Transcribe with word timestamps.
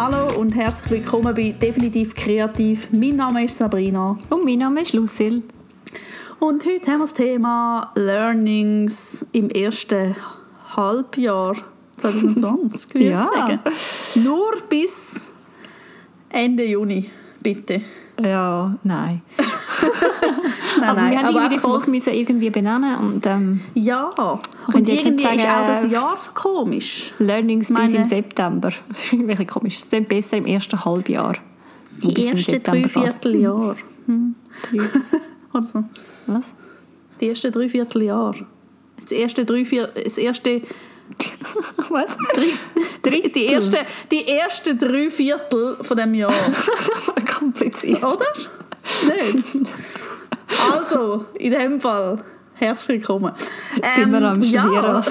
Hallo 0.00 0.28
und 0.38 0.54
herzlich 0.54 0.90
willkommen 0.92 1.34
bei 1.34 1.50
Definitiv 1.50 2.14
Kreativ. 2.14 2.88
Mein 2.92 3.16
Name 3.16 3.44
ist 3.46 3.58
Sabrina. 3.58 4.16
Und 4.30 4.44
mein 4.44 4.58
Name 4.58 4.82
ist 4.82 4.92
Lucille. 4.92 5.42
Und 6.38 6.64
heute 6.64 6.86
haben 6.92 6.98
wir 6.98 7.04
das 7.06 7.14
Thema 7.14 7.90
Learnings 7.96 9.26
im 9.32 9.50
ersten 9.50 10.14
Halbjahr 10.76 11.56
2020, 11.96 12.94
würde 12.94 13.06
Ja. 13.08 13.22
ich 13.22 13.26
sagen. 13.26 13.58
Nur 14.14 14.52
bis 14.68 15.34
Ende 16.28 16.64
Juni, 16.64 17.10
bitte. 17.40 17.82
Ja, 18.22 18.78
nein. 18.84 19.22
Nein, 20.80 20.88
aber 20.90 21.00
nein, 21.00 21.10
wir 21.10 21.18
haben 21.22 21.34
irgendwie 21.34 21.48
die 21.56 21.58
Folge 21.60 21.90
müssen 21.90 22.12
irgendwie 22.14 22.50
benennen 22.50 22.96
und 22.98 23.26
ähm, 23.26 23.60
Ja, 23.74 24.10
und 24.68 24.88
irgendwie 24.88 25.10
nicht 25.10 25.24
ist 25.36 25.42
sagen, 25.42 25.54
auch 25.62 25.66
das 25.68 25.84
äh, 25.84 25.88
Jahr 25.88 26.16
so 26.18 26.30
komisch. 26.34 27.12
Learnings 27.18 27.68
bis 27.68 27.76
Meine- 27.76 27.96
im 27.98 28.04
September. 28.04 28.70
Wirklich 29.10 29.48
komisch. 29.48 29.78
Es 29.80 29.88
klingt 29.88 30.08
besser 30.08 30.36
im 30.36 30.46
ersten 30.46 30.82
Halbjahr. 30.84 31.34
Die 32.02 32.12
bis 32.14 32.32
ersten 32.32 32.62
drei. 32.62 32.88
Vierteljahr. 32.88 33.76
Drei- 34.06 34.80
Oder 35.52 35.66
so. 35.72 35.84
Was? 36.26 36.44
Die 37.20 37.28
ersten 37.28 37.52
drei 37.52 37.68
Vierteljahr. 37.68 38.34
Das 39.00 39.12
erste 39.12 39.44
drei 39.44 39.64
Vier 39.64 39.88
das 39.88 40.16
erste 40.18 40.62
Was? 41.88 42.16
Drei, 43.02 43.28
die 43.28 43.46
ersten 43.46 43.76
die 44.10 44.28
ersten 44.28 44.78
drei 44.78 45.08
Viertel 45.10 45.76
von 45.80 45.96
dem 45.96 46.14
Jahr, 46.14 46.32
Kompliziert. 47.38 48.02
oder? 48.04 48.26
Nicht? 49.06 49.68
Also, 50.72 51.24
in 51.38 51.52
dem 51.52 51.80
Fall 51.80 52.22
herzlich 52.54 52.98
willkommen. 53.00 53.32
Bin 53.74 53.82
Ähm, 54.04 54.12
wir 54.12 54.22
am 54.28 54.34
Studieren. 54.42 54.72
ja, 54.74 55.00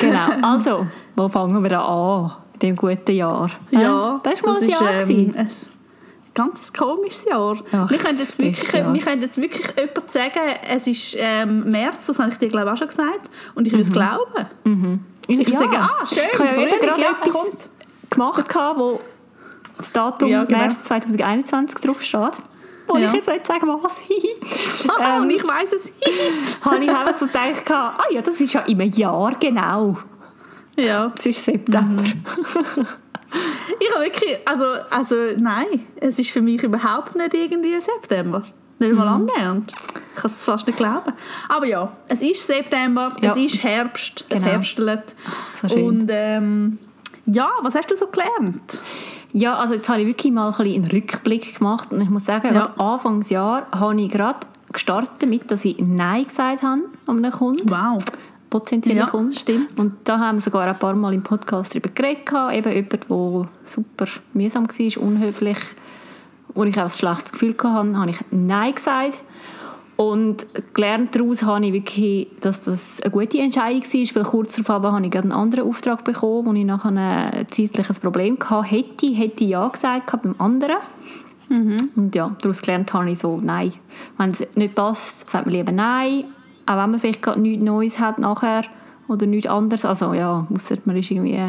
genau. 0.00 0.26
Also, 0.42 0.86
wo 1.14 1.28
fangen 1.28 1.62
wir 1.62 1.78
an? 1.80 2.32
In 2.54 2.58
diesem 2.60 2.76
guten 2.76 3.12
Jahr. 3.12 3.50
ja, 3.70 4.20
Das 4.22 4.42
war 4.42 4.52
mal 4.52 4.62
ein 4.62 4.68
ist, 4.68 4.80
Jahr. 4.80 5.08
ähm, 5.10 5.34
ein 5.36 5.48
ganz 6.32 6.72
komisches 6.72 7.24
Jahr. 7.26 7.56
Ach, 7.72 7.90
wir 7.90 7.98
können 7.98 8.18
jetzt 8.18 8.38
wirklich, 8.38 8.72
Jahr. 8.72 8.94
wir 8.94 9.00
können 9.02 9.20
jetzt 9.22 9.38
wirklich 9.40 9.66
jemand 9.76 10.10
sagen, 10.10 10.40
es 10.70 10.86
ist 10.86 11.16
ähm, 11.18 11.70
März, 11.70 12.06
das 12.06 12.18
habe 12.18 12.30
ich 12.30 12.38
dir 12.38 12.48
glaube 12.48 12.66
ich 12.66 12.72
auch 12.72 12.76
schon 12.78 12.88
gesagt, 12.88 13.28
und 13.54 13.66
ich 13.66 13.72
will 13.74 13.80
es 13.80 13.92
glauben. 13.92 14.46
Ich 15.28 15.48
ja. 15.48 15.58
sage, 15.58 15.76
ah, 15.78 16.06
schön, 16.06 16.22
Ich 16.32 16.38
habe 16.38 16.68
ja 16.68 16.78
gerade 16.78 17.02
etwas 17.02 17.34
kommt. 17.34 17.68
gemacht, 18.10 18.54
wo 18.76 19.00
das 19.76 19.92
Datum 19.92 20.28
Ja, 20.28 20.44
genau. 20.44 20.58
März 20.60 20.82
2021 20.82 21.78
drauf 21.80 22.02
steht. 22.02 22.20
Und 22.86 23.00
Ja. 23.02 23.08
ich 23.08 23.14
jetzt 23.14 23.28
nicht 23.28 23.46
sagen, 23.46 23.66
was. 23.68 24.00
Ah, 24.98 25.16
Ähm, 25.16 25.22
und 25.22 25.30
ich 25.30 25.42
weiss 25.46 25.72
es. 25.72 25.92
habe 26.64 26.84
ich 26.84 26.90
auch 26.90 27.12
so 27.14 27.26
gedacht, 27.26 27.70
ah 27.70 27.98
ja, 28.10 28.22
das 28.22 28.40
ist 28.40 28.52
ja 28.52 28.60
im 28.60 28.80
Jahr 28.80 29.34
genau. 29.40 29.98
ja. 30.76 31.12
Es 31.18 31.26
ist 31.26 31.44
September. 31.44 32.04
Ich 33.80 33.92
habe 33.92 34.04
wirklich, 34.04 34.38
also, 34.48 34.64
also 34.88 35.14
nein, 35.38 35.66
es 35.96 36.18
ist 36.18 36.30
für 36.30 36.40
mich 36.40 36.62
überhaupt 36.62 37.16
nicht 37.16 37.34
irgendwie 37.34 37.78
September. 37.80 38.44
Nicht 38.78 38.92
Mhm. 38.92 38.96
mal 38.98 39.08
annähernd. 39.08 39.72
Ich 40.14 40.20
kann 40.22 40.30
es 40.30 40.44
fast 40.44 40.66
nicht 40.66 40.76
glauben. 40.78 41.12
Aber 41.48 41.66
ja, 41.66 41.90
es 42.08 42.22
ist 42.22 42.46
September, 42.46 43.10
Ja. 43.20 43.28
es 43.28 43.36
ist 43.36 43.62
Herbst, 43.62 44.24
es 44.28 44.40
Genau. 44.40 44.52
herbstelt. 44.52 45.16
So. 45.66 45.74
Und 45.76 46.08
ähm, 46.10 46.78
ja, 47.26 47.50
was 47.62 47.74
hast 47.74 47.90
du 47.90 47.96
so 47.96 48.06
gelernt? 48.06 48.80
Ja, 49.38 49.56
also 49.58 49.74
jetzt 49.74 49.86
habe 49.90 50.00
ich 50.00 50.06
wirklich 50.06 50.32
mal 50.32 50.48
ein 50.50 50.56
bisschen 50.56 50.82
einen 50.82 50.90
Rückblick 50.90 51.58
gemacht 51.58 51.92
und 51.92 52.00
ich 52.00 52.08
muss 52.08 52.24
sagen, 52.24 52.54
Ja. 52.54 52.70
Anfangsjahr 52.78 53.66
habe 53.70 54.00
ich 54.00 54.08
gerade 54.10 54.38
gestartet 54.72 55.10
damit, 55.18 55.50
dass 55.50 55.62
ich 55.66 55.76
Nein 55.78 56.24
gesagt 56.24 56.62
habe 56.62 56.80
an 57.06 57.18
einen 57.22 57.30
Kunden. 57.30 57.68
Wow. 57.68 58.02
potenzielle 58.48 59.00
Ja, 59.00 59.06
Kunden. 59.06 59.34
stimmt. 59.34 59.78
Und 59.78 59.92
da 60.04 60.18
haben 60.20 60.38
wir 60.38 60.42
sogar 60.42 60.66
ein 60.66 60.78
paar 60.78 60.94
Mal 60.94 61.12
im 61.12 61.22
Podcast 61.22 61.74
darüber 61.74 61.90
geredet. 61.90 62.30
Eben 62.54 62.72
jemand, 62.72 63.10
der 63.10 63.48
super 63.64 64.06
mühsam 64.32 64.66
war, 64.68 65.02
unhöflich, 65.02 65.58
wo 66.54 66.64
ich 66.64 66.78
auch 66.78 66.84
ein 66.84 66.88
schlechtes 66.88 67.32
Gefühl 67.32 67.54
hatte, 67.62 67.98
habe 67.98 68.10
ich 68.10 68.18
Nein 68.30 68.74
gesagt. 68.74 69.20
Und 69.96 70.46
gelernt 70.74 71.14
daraus 71.16 71.42
habe 71.42 71.66
ich 71.66 71.72
wirklich, 71.72 72.28
dass 72.40 72.60
das 72.60 73.00
eine 73.00 73.10
gute 73.10 73.38
Entscheidung 73.38 73.82
war, 73.82 74.14
weil 74.14 74.30
kurz 74.30 74.56
darauf 74.56 74.92
habe 74.92 75.04
ich 75.06 75.10
gerade 75.10 75.24
einen 75.24 75.32
anderen 75.32 75.66
Auftrag 75.66 76.04
bekommen, 76.04 76.46
wo 76.46 76.52
ich 76.52 76.66
nachher 76.66 76.92
ein 76.92 77.46
zeitliches 77.50 78.00
Problem 78.00 78.36
hatte. 78.38 78.68
Hätte, 78.68 79.06
hätte 79.06 79.44
ich 79.44 79.50
Ja 79.50 79.66
gesagt 79.66 80.22
beim 80.22 80.34
anderen. 80.38 80.76
Und 81.48 82.14
ja, 82.14 82.34
daraus 82.40 82.60
gelernt 82.60 82.92
habe 82.92 83.10
ich 83.10 83.18
so, 83.18 83.40
nein. 83.42 83.72
Wenn 84.18 84.30
es 84.30 84.46
nicht 84.54 84.74
passt, 84.74 85.30
sagt 85.30 85.46
man 85.46 85.54
lieber 85.54 85.72
nein. 85.72 86.24
Auch 86.66 86.76
wenn 86.76 86.90
man 86.90 87.00
vielleicht 87.00 87.22
gerade 87.22 87.40
nichts 87.40 87.64
Neues 87.64 87.98
hat 87.98 88.18
nachher 88.18 88.64
oder 89.08 89.26
nichts 89.26 89.48
anderes. 89.48 89.84
Also 89.84 90.12
ja, 90.12 90.46
ausser 90.52 90.76
man 90.84 90.96
ist 90.96 91.10
irgendwie 91.10 91.40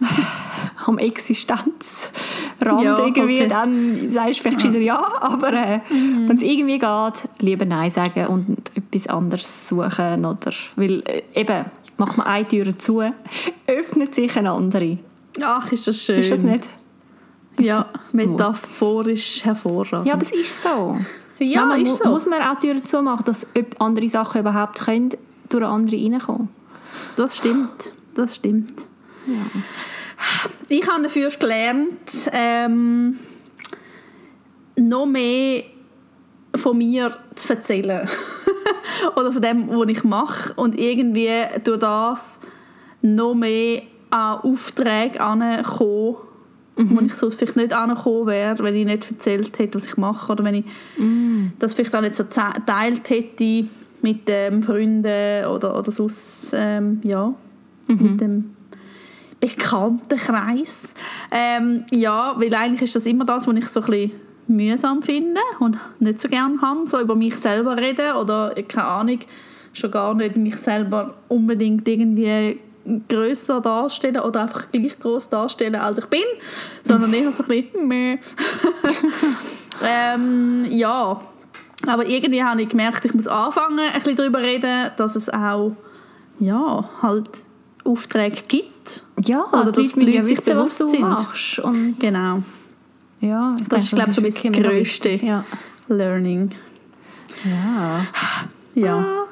am 0.86 0.98
Existenzrand 2.60 2.82
Ja, 2.84 2.98
irgendwie, 2.98 3.36
okay. 3.40 3.48
dann 3.48 4.10
sagst 4.10 4.38
du 4.38 4.42
vielleicht 4.44 4.64
wieder 4.64 4.78
ja, 4.78 5.06
aber 5.20 5.52
äh, 5.52 5.80
wenn 5.90 6.36
es 6.36 6.42
irgendwie 6.42 6.78
geht, 6.78 7.28
lieber 7.38 7.64
nein 7.64 7.90
sagen 7.90 8.26
und 8.26 8.56
etwas 8.74 9.06
anderes 9.08 9.68
suchen. 9.68 10.24
Oder, 10.24 10.52
weil 10.76 11.02
äh, 11.06 11.22
eben, 11.34 11.64
macht 11.98 12.16
man 12.16 12.26
eine 12.26 12.46
Tür 12.46 12.78
zu, 12.78 13.02
öffnet 13.66 14.14
sich 14.14 14.36
eine 14.36 14.50
andere. 14.52 14.98
Ach, 15.42 15.70
ist 15.72 15.86
das 15.86 16.02
schön. 16.02 16.18
Ist 16.18 16.32
das 16.32 16.42
nicht? 16.42 16.64
Ja, 17.58 17.86
metaphorisch 18.12 19.44
hervorragend. 19.44 20.06
Ja, 20.06 20.14
aber 20.14 20.22
es 20.22 20.30
ist 20.32 20.62
so. 20.62 20.96
Ja, 21.38 21.66
Manchmal 21.66 21.82
ist 21.82 21.98
mu- 21.98 22.04
so. 22.04 22.10
muss 22.10 22.26
man 22.26 22.42
auch 22.42 22.58
Türen 22.58 22.84
zumachen, 22.84 23.24
dass 23.26 23.46
andere 23.78 24.08
Sachen 24.08 24.40
überhaupt 24.40 24.80
können, 24.84 25.10
durch 25.48 25.64
andere 25.64 25.96
reinkommen. 25.96 26.48
Das 27.16 27.36
stimmt, 27.36 27.92
das 28.14 28.36
stimmt. 28.36 28.86
Ich 30.68 30.88
habe 30.88 31.04
dafür 31.04 31.30
gelernt, 31.30 32.30
ähm, 32.32 33.18
noch 34.78 35.06
mehr 35.06 35.62
von 36.54 36.78
mir 36.78 37.16
zu 37.34 37.52
erzählen. 37.52 38.08
Oder 39.16 39.32
von 39.32 39.42
dem, 39.42 39.68
was 39.68 39.88
ich 39.88 40.04
mache. 40.04 40.52
Und 40.54 40.78
irgendwie 40.78 41.30
durch 41.62 41.78
das 41.78 42.40
noch 43.02 43.34
mehr 43.34 43.82
an 44.10 44.38
Aufträge 44.40 45.20
ankommen, 45.20 46.16
wo 46.76 47.00
ich 47.00 47.14
sonst 47.14 47.36
vielleicht 47.36 47.56
nicht 47.56 47.72
angekommen 47.72 48.26
wäre, 48.26 48.58
wenn 48.62 48.74
ich 48.74 48.84
nicht 48.84 49.10
erzählt 49.10 49.58
hätte, 49.58 49.76
was 49.76 49.86
ich 49.86 49.96
mache. 49.96 50.32
Oder 50.32 50.44
wenn 50.44 50.56
ich 50.56 50.64
das 51.58 51.74
vielleicht 51.74 51.94
auch 51.94 52.00
nicht 52.00 52.16
so 52.16 52.24
geteilt 52.24 53.08
hätte 53.08 53.68
mit 54.02 54.22
ähm, 54.26 54.62
Freunden 54.62 55.46
oder, 55.46 55.78
oder 55.78 55.90
sonst, 55.90 56.52
ähm, 56.54 57.00
ja, 57.02 57.34
mit 57.86 58.20
dem 58.20 58.55
Bekanntenkreis. 59.54 60.94
Ähm, 61.30 61.84
ja, 61.90 62.34
weil 62.38 62.54
eigentlich 62.54 62.82
ist 62.82 62.96
das 62.96 63.06
immer 63.06 63.24
das, 63.24 63.46
was 63.46 63.54
ich 63.56 63.68
so 63.68 63.80
ein 63.80 63.86
bisschen 63.86 64.12
mühsam 64.48 65.02
finde 65.02 65.40
und 65.58 65.78
nicht 65.98 66.20
so 66.20 66.28
gerne 66.28 66.60
habe, 66.60 66.88
so 66.88 67.00
über 67.00 67.16
mich 67.16 67.36
selber 67.36 67.76
reden 67.76 68.14
oder, 68.16 68.54
keine 68.68 68.86
Ahnung, 68.86 69.18
schon 69.72 69.90
gar 69.90 70.14
nicht 70.14 70.36
mich 70.36 70.56
selber 70.56 71.14
unbedingt 71.28 71.86
irgendwie 71.86 72.60
grösser 73.08 73.60
darstellen 73.60 74.20
oder 74.20 74.42
einfach 74.42 74.70
gleich 74.70 74.98
groß 74.98 75.28
darstellen, 75.28 75.74
als 75.74 75.98
ich 75.98 76.06
bin, 76.06 76.20
sondern 76.84 77.12
eher 77.12 77.32
so 77.32 77.42
ein 77.42 77.48
bisschen 77.48 77.88
meh. 77.88 78.18
ähm, 79.84 80.64
ja, 80.70 81.20
aber 81.86 82.06
irgendwie 82.06 82.42
habe 82.42 82.62
ich 82.62 82.68
gemerkt, 82.68 83.04
ich 83.04 83.14
muss 83.14 83.26
anfangen, 83.26 83.80
ein 83.80 83.92
bisschen 83.94 84.16
darüber 84.16 84.40
reden, 84.40 84.90
dass 84.96 85.16
es 85.16 85.28
auch 85.28 85.72
ja, 86.38 86.88
halt 87.02 87.28
Aufträge 87.84 88.42
gibt. 88.46 88.75
Ja, 89.24 89.44
Oder 89.52 89.72
die 89.72 89.82
dass 89.82 89.92
die 89.94 90.00
Leute 90.00 90.26
sich 90.26 90.38
wissen, 90.38 90.56
was 90.56 90.78
bewusst 90.78 90.80
du 90.80 90.88
sind. 90.88 91.00
machst. 91.02 91.58
Und 91.60 92.00
Genau, 92.00 92.42
ja, 93.20 93.54
ich 93.60 93.68
Das 93.68 93.84
ist, 93.84 93.92
denke, 93.92 94.04
glaub 94.04 94.08
ich, 94.08 94.14
so 94.14 94.20
ein 94.20 94.24
bisschen 94.24 94.52
das 94.52 94.62
Größte. 94.62 95.10
Ja. 95.26 95.44
Learning. 95.88 96.50
ja. 97.44 98.00
Ja, 98.74 99.24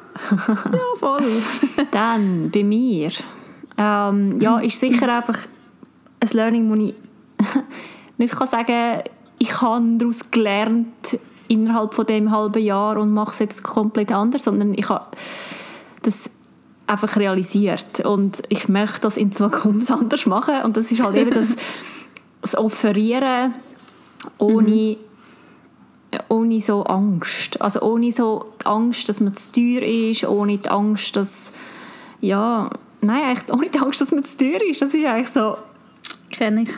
ja 0.72 0.78
voll. 0.98 1.42
Dann 1.90 2.50
bei 2.50 2.62
mir. 2.62 3.10
Ähm, 3.76 4.40
ja, 4.40 4.58
ist 4.60 4.80
sicher 4.80 5.14
einfach 5.16 5.38
ein 6.20 6.28
Learning, 6.32 6.70
wo 6.70 6.74
ich 6.74 6.94
nicht 8.18 8.34
kann 8.36 8.48
sagen 8.48 9.02
ich 9.38 9.60
habe 9.60 9.84
daraus 9.98 10.30
gelernt 10.30 11.18
innerhalb 11.48 11.92
von 11.92 12.06
dem 12.06 12.30
halben 12.30 12.62
Jahr 12.62 12.96
und 12.96 13.12
mache 13.12 13.32
es 13.32 13.38
jetzt 13.40 13.62
komplett 13.62 14.12
anders, 14.12 14.44
sondern 14.44 14.74
ich 14.74 14.88
habe 14.88 15.06
das 16.02 16.30
einfach 16.94 17.16
realisiert 17.16 18.00
und 18.00 18.42
ich 18.48 18.68
möchte 18.68 19.02
das 19.02 19.16
in 19.16 19.32
Zukunft 19.32 19.90
anders 19.90 20.26
machen 20.26 20.62
und 20.64 20.76
das 20.76 20.90
ist 20.90 21.04
halt 21.04 21.16
eben 21.16 21.30
das, 21.30 21.48
das 22.40 22.56
Offerieren 22.56 23.54
ohne 24.38 24.96
ohne 26.28 26.60
so 26.60 26.84
Angst. 26.84 27.60
Also 27.60 27.80
ohne 27.80 28.12
so 28.12 28.52
die 28.62 28.66
Angst, 28.66 29.08
dass 29.08 29.20
man 29.20 29.34
zu 29.34 29.50
teuer 29.50 29.82
ist, 29.82 30.24
ohne 30.24 30.58
die 30.58 30.68
Angst, 30.68 31.16
dass 31.16 31.52
ja, 32.20 32.70
nein, 33.00 33.22
eigentlich 33.22 33.52
ohne 33.52 33.68
die 33.68 33.78
Angst, 33.78 34.00
dass 34.00 34.12
man 34.12 34.24
zu 34.24 34.36
teuer 34.36 34.62
ist. 34.62 34.80
Das 34.80 34.94
ist 34.94 35.04
eigentlich 35.04 35.28
so. 35.28 35.56
Kenne 36.30 36.62
ich. 36.62 36.68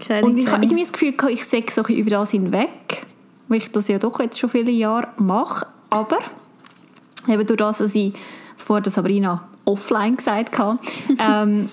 Kenn 0.00 0.24
Und 0.24 0.38
ich 0.38 0.50
habe 0.50 0.64
irgendwie 0.64 0.82
das 0.82 0.92
Gefühl, 0.92 1.14
ich 1.30 1.44
sehe 1.44 1.64
so 1.70 1.82
über 1.82 2.10
das 2.10 2.30
hinweg, 2.30 3.06
weil 3.48 3.58
ich 3.58 3.70
das 3.70 3.88
ja 3.88 3.98
doch 3.98 4.20
jetzt 4.20 4.38
schon 4.38 4.50
viele 4.50 4.70
Jahre 4.70 5.08
mache. 5.18 5.66
Aber 5.90 6.18
eben 7.28 7.46
durch 7.46 7.58
das, 7.58 7.78
dass 7.78 7.94
ich 7.94 8.12
das 8.56 8.64
vorher 8.64 8.90
Sabrina 8.90 9.48
offline 9.66 10.16
gesagt 10.16 10.58
habe, 10.58 10.78
ähm, 11.18 11.68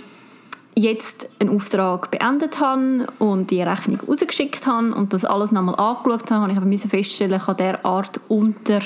jetzt 0.75 1.29
einen 1.39 1.55
Auftrag 1.55 2.11
beendet 2.11 2.59
habe 2.59 3.07
und 3.19 3.51
die 3.51 3.61
Rechnung 3.61 3.99
rausgeschickt 4.07 4.65
habe 4.65 4.93
und 4.93 5.13
das 5.13 5.23
alles 5.23 5.51
nochmal 5.51 5.75
angeschaut 5.75 6.29
habe, 6.31 6.41
habe 6.41 6.51
ich 6.51 6.57
aber 6.57 6.89
feststellen, 6.89 7.39
ich 7.39 7.47
habe 7.47 7.63
dieser 7.63 7.85
Art 7.85 8.19
unter 8.27 8.81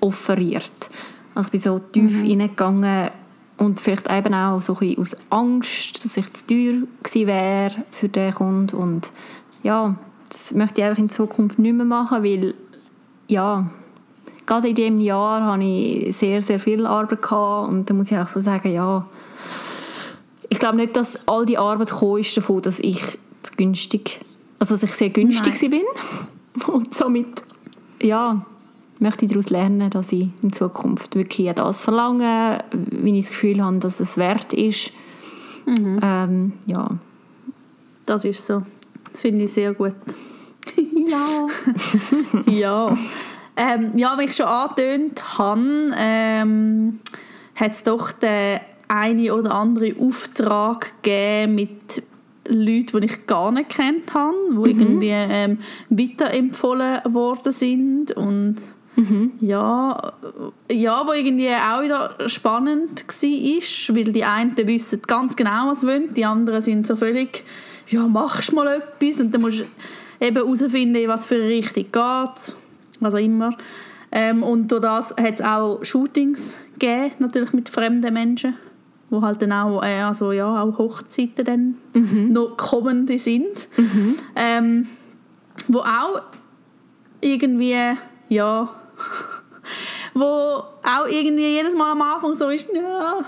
offeriert. 0.00 0.90
Also 1.34 1.48
ich 1.48 1.50
bin 1.50 1.60
so 1.60 1.78
tief 1.78 2.22
mhm. 2.22 2.40
reingegangen 2.40 3.10
und 3.58 3.80
vielleicht 3.80 4.10
eben 4.10 4.34
auch 4.34 4.62
so 4.62 4.76
ein 4.80 4.96
aus 4.98 5.16
Angst, 5.30 6.04
dass 6.04 6.16
ich 6.16 6.32
zu 6.32 6.46
teuer 6.46 6.82
gewesen 7.02 7.26
wäre 7.26 7.74
für 7.90 8.08
den 8.08 8.34
Kunden 8.34 8.76
und 8.76 9.10
ja, 9.62 9.96
das 10.28 10.52
möchte 10.54 10.80
ich 10.80 10.86
einfach 10.86 11.02
in 11.02 11.10
Zukunft 11.10 11.58
nicht 11.58 11.74
mehr 11.74 11.84
machen, 11.84 12.22
weil 12.22 12.54
ja, 13.26 13.68
gerade 14.48 14.68
in 14.68 14.74
diesem 14.74 15.00
Jahr 15.00 15.44
hatte 15.44 15.62
ich 15.62 16.16
sehr, 16.16 16.40
sehr 16.42 16.58
viel 16.58 16.86
Arbeit 16.86 17.22
gehabt 17.22 17.68
und 17.68 17.88
da 17.88 17.94
muss 17.94 18.10
ich 18.10 18.16
auch 18.18 18.28
so 18.28 18.40
sagen, 18.40 18.72
ja, 18.72 19.06
ich 20.48 20.58
glaube 20.58 20.76
nicht, 20.76 20.96
dass 20.96 21.20
all 21.28 21.44
die 21.44 21.58
Arbeit 21.58 21.90
gekommen 21.90 22.20
ist 22.20 22.36
davon, 22.36 22.62
dass 22.62 22.80
ich 22.80 23.18
günstig, 23.56 24.20
also 24.58 24.74
dass 24.74 24.82
ich 24.82 24.92
sehr 24.92 25.10
günstig 25.10 25.60
Nein. 25.60 25.70
bin 25.70 26.64
und 26.66 26.94
somit, 26.94 27.44
ja, 28.02 28.44
möchte 28.98 29.26
ich 29.26 29.30
daraus 29.30 29.50
lernen, 29.50 29.90
dass 29.90 30.12
ich 30.12 30.28
in 30.42 30.52
Zukunft 30.52 31.14
wirklich 31.14 31.54
das 31.54 31.84
verlange, 31.84 32.64
wenn 32.72 33.14
ich 33.14 33.26
das 33.26 33.34
Gefühl 33.34 33.62
habe, 33.62 33.78
dass 33.78 34.00
es 34.00 34.16
wert 34.16 34.54
ist. 34.54 34.92
Mhm. 35.66 36.00
Ähm, 36.02 36.52
ja. 36.64 36.88
Das 38.06 38.24
ist 38.24 38.46
so. 38.46 38.62
Finde 39.12 39.44
ich 39.44 39.52
sehr 39.52 39.74
gut. 39.74 39.94
ja. 41.06 41.46
ja. 42.46 42.96
Ähm, 43.58 43.90
ja, 43.96 44.16
wie 44.18 44.24
ich 44.24 44.36
schon 44.36 44.46
angetönt 44.46 45.38
habe, 45.38 45.92
ähm, 45.98 47.00
hat 47.56 47.72
es 47.72 47.82
doch 47.82 48.12
den 48.12 48.60
eine 48.86 49.34
oder 49.34 49.52
andere 49.52 49.94
Auftrag 49.98 51.02
gegeben 51.02 51.56
mit 51.56 52.02
Leuten, 52.46 53.00
die 53.00 53.06
ich 53.06 53.26
gar 53.26 53.50
nicht 53.50 53.70
kennt 53.70 54.14
habe, 54.14 54.34
die 54.50 54.74
mhm. 54.74 54.80
irgendwie 54.80 55.10
ähm, 55.12 55.58
weiterempfohlen 55.90 57.00
worden 57.12 57.52
sind 57.52 58.12
und 58.12 58.56
Mhm. 58.98 59.34
Ja, 59.40 60.12
ja, 60.68 61.06
wo 61.06 61.12
irgendwie 61.12 61.50
auch 61.50 61.82
wieder 61.82 62.16
spannend 62.26 63.04
war, 63.06 63.94
weil 63.94 64.12
die 64.12 64.24
einen 64.24 64.56
wissen 64.56 65.00
ganz 65.06 65.36
genau, 65.36 65.68
was 65.68 65.82
sie 65.82 65.86
wollen, 65.86 66.14
die 66.14 66.24
anderen 66.24 66.60
sind 66.60 66.84
so 66.84 66.96
völlig, 66.96 67.44
ja, 67.86 68.08
machst 68.08 68.52
mal 68.52 68.66
etwas 68.66 69.20
und 69.20 69.32
dann 69.32 69.42
musst 69.42 69.60
du 69.60 69.64
eben 70.26 70.34
herausfinden, 70.34 71.06
was 71.06 71.26
für 71.26 71.36
eine 71.36 71.44
Richtung 71.44 71.84
geht, 71.92 72.56
was 73.00 73.14
auch 73.14 73.18
immer. 73.18 73.50
Ähm, 74.10 74.42
und 74.42 74.68
durch 74.68 74.82
das 74.82 75.10
hat 75.20 75.34
es 75.34 75.42
auch 75.42 75.84
Shootings 75.84 76.58
gegeben, 76.78 77.14
natürlich 77.18 77.52
mit 77.52 77.68
fremden 77.68 78.12
Menschen, 78.12 78.54
wo 79.10 79.20
halt 79.22 79.42
dann 79.42 79.52
auch, 79.52 79.82
äh, 79.82 80.00
also 80.00 80.32
ja, 80.32 80.62
auch 80.62 80.78
Hochzeiten 80.78 81.44
dann 81.44 81.76
mhm. 81.92 82.32
noch 82.32 82.56
kommende 82.56 83.18
sind. 83.18 83.68
Mhm. 83.76 84.14
Ähm, 84.34 84.88
wo 85.66 85.80
auch 85.80 86.22
irgendwie, 87.20 87.96
ja, 88.28 88.68
wo 90.14 90.24
auch 90.24 91.06
irgendwie 91.08 91.48
jedes 91.48 91.74
Mal 91.74 91.92
am 91.92 92.02
Anfang 92.02 92.34
so 92.34 92.48
ist, 92.48 92.66
ja, 92.72 93.18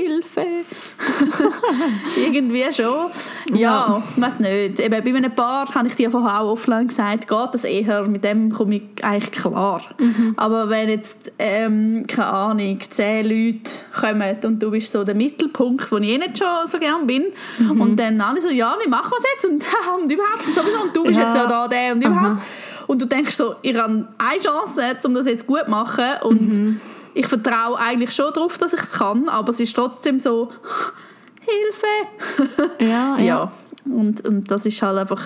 Hilfe. 0.00 0.46
irgendwie 2.16 2.64
schon. 2.72 3.10
Ja, 3.52 3.56
ja. 3.56 4.02
weiß 4.16 4.40
nicht. 4.40 4.80
Eben, 4.80 5.04
bei 5.04 5.14
einem 5.14 5.34
Paar 5.34 5.72
habe 5.74 5.88
ich 5.88 5.94
dir 5.94 6.10
vorher 6.10 6.40
auch 6.40 6.52
offline 6.52 6.88
gesagt, 6.88 7.28
geht 7.28 7.48
das 7.52 7.64
eher, 7.64 8.04
mit 8.04 8.24
dem 8.24 8.52
komme 8.52 8.76
ich 8.76 9.04
eigentlich 9.04 9.32
klar. 9.32 9.82
Mhm. 9.98 10.34
Aber 10.36 10.68
wenn 10.68 10.88
jetzt, 10.88 11.32
ähm, 11.38 12.04
keine 12.06 12.28
Ahnung, 12.28 12.78
zehn 12.88 13.26
Leute 13.26 13.70
kommen 13.98 14.36
und 14.44 14.62
du 14.62 14.70
bist 14.70 14.92
so 14.92 15.04
der 15.04 15.14
Mittelpunkt, 15.14 15.90
wo 15.90 15.96
ich 15.98 16.08
eh 16.08 16.18
nicht 16.18 16.38
schon 16.38 16.66
so 16.66 16.78
gern 16.78 17.06
bin, 17.06 17.26
mhm. 17.58 17.80
und 17.80 17.96
dann 17.96 18.20
alle 18.20 18.40
so, 18.40 18.48
ja, 18.48 18.76
ich 18.82 18.88
mache 18.88 19.10
was 19.10 19.24
jetzt 19.34 19.46
und, 19.46 19.64
und 20.02 20.12
überhaupt 20.12 20.46
und 20.46 20.54
sowieso 20.54 20.82
und 20.82 20.96
du 20.96 21.04
bist 21.04 21.18
ja. 21.18 21.26
jetzt 21.26 21.36
ja 21.36 21.46
da, 21.46 21.68
der 21.68 21.92
und 21.92 22.04
überhaupt. 22.04 22.36
Aha. 22.36 22.42
Und 22.86 23.02
du 23.02 23.06
denkst 23.06 23.36
so, 23.36 23.56
ich 23.60 23.76
habe 23.76 24.08
eine 24.16 24.40
Chance, 24.40 24.82
um 25.04 25.14
das 25.14 25.26
jetzt 25.26 25.46
gut 25.46 25.64
zu 25.64 25.70
machen 25.70 26.06
und 26.22 26.52
mhm. 26.52 26.80
Ich 27.18 27.26
vertraue 27.26 27.76
eigentlich 27.78 28.12
schon 28.14 28.32
darauf, 28.32 28.58
dass 28.58 28.72
ich 28.72 28.80
es 28.80 28.92
kann, 28.92 29.28
aber 29.28 29.50
es 29.50 29.58
ist 29.58 29.74
trotzdem 29.74 30.20
so, 30.20 30.52
Hilfe! 31.40 32.72
Ja, 32.84 33.18
ja. 33.18 33.24
ja. 33.24 33.52
Und, 33.84 34.26
und 34.26 34.50
das 34.50 34.66
ist 34.66 34.80
halt 34.82 34.98
einfach... 34.98 35.24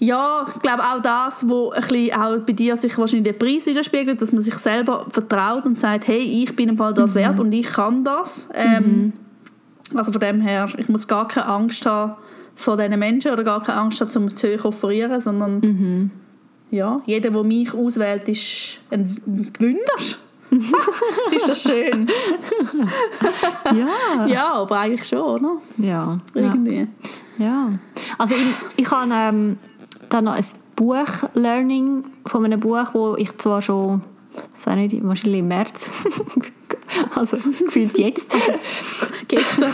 Ja, 0.00 0.44
ich 0.48 0.60
glaube 0.60 0.82
auch 0.82 1.00
das, 1.00 1.48
wo 1.48 1.70
ein 1.70 1.80
bisschen 1.80 2.12
auch 2.14 2.38
bei 2.38 2.52
dir 2.52 2.76
sich 2.76 2.98
wahrscheinlich 2.98 3.32
der 3.32 3.38
Preis 3.38 3.66
widerspiegelt, 3.66 4.20
dass 4.20 4.32
man 4.32 4.40
sich 4.40 4.56
selber 4.56 5.06
vertraut 5.08 5.64
und 5.66 5.78
sagt, 5.78 6.08
hey, 6.08 6.18
ich 6.18 6.54
bin 6.56 6.68
im 6.68 6.76
Fall 6.76 6.92
das 6.92 7.14
mhm. 7.14 7.18
wert 7.20 7.40
und 7.40 7.52
ich 7.52 7.66
kann 7.66 8.04
das. 8.04 8.48
Ähm, 8.52 9.12
mhm. 9.92 9.96
Also 9.96 10.10
von 10.10 10.20
dem 10.20 10.40
her, 10.40 10.68
ich 10.76 10.88
muss 10.88 11.06
gar 11.06 11.28
keine 11.28 11.46
Angst 11.46 11.86
haben, 11.86 12.14
vor 12.56 12.76
diesen 12.76 12.98
Menschen 12.98 13.32
oder 13.32 13.44
gar 13.44 13.62
keine 13.62 13.78
Angst 13.78 14.00
hat, 14.00 14.14
um 14.16 14.34
zu 14.34 14.48
hoch 14.48 14.64
offerieren, 14.64 15.20
sondern 15.20 15.60
mhm. 15.60 16.10
ja, 16.70 17.00
jeder, 17.06 17.30
der 17.30 17.44
mich 17.44 17.72
auswählt, 17.72 18.28
ist 18.28 18.80
ein 18.90 19.52
Gewinner. 19.52 19.78
ist 21.34 21.48
das 21.48 21.62
schön? 21.62 22.08
ja. 23.74 24.26
ja, 24.26 24.52
aber 24.54 24.78
eigentlich 24.78 25.08
schon, 25.08 25.20
oder? 25.20 25.56
Ja. 25.76 26.12
Irgendwie. 26.34 26.88
Ja. 27.38 27.44
ja. 27.44 27.68
Also 28.18 28.34
ich, 28.34 28.84
ich 28.84 28.90
habe 28.90 29.10
ähm, 29.12 29.58
dann 30.08 30.24
noch 30.24 30.34
ein 30.34 30.44
Buch-Learning 30.76 32.04
von 32.26 32.44
einem 32.44 32.60
Buch, 32.60 32.94
wo 32.94 33.16
ich 33.16 33.36
zwar 33.38 33.62
schon, 33.62 34.02
sei 34.52 34.74
nicht, 34.76 35.04
wahrscheinlich 35.04 35.40
im 35.40 35.48
März 35.48 35.90
also 37.14 37.36
gefühlt 37.36 37.98
jetzt, 37.98 38.34
gestern 39.28 39.72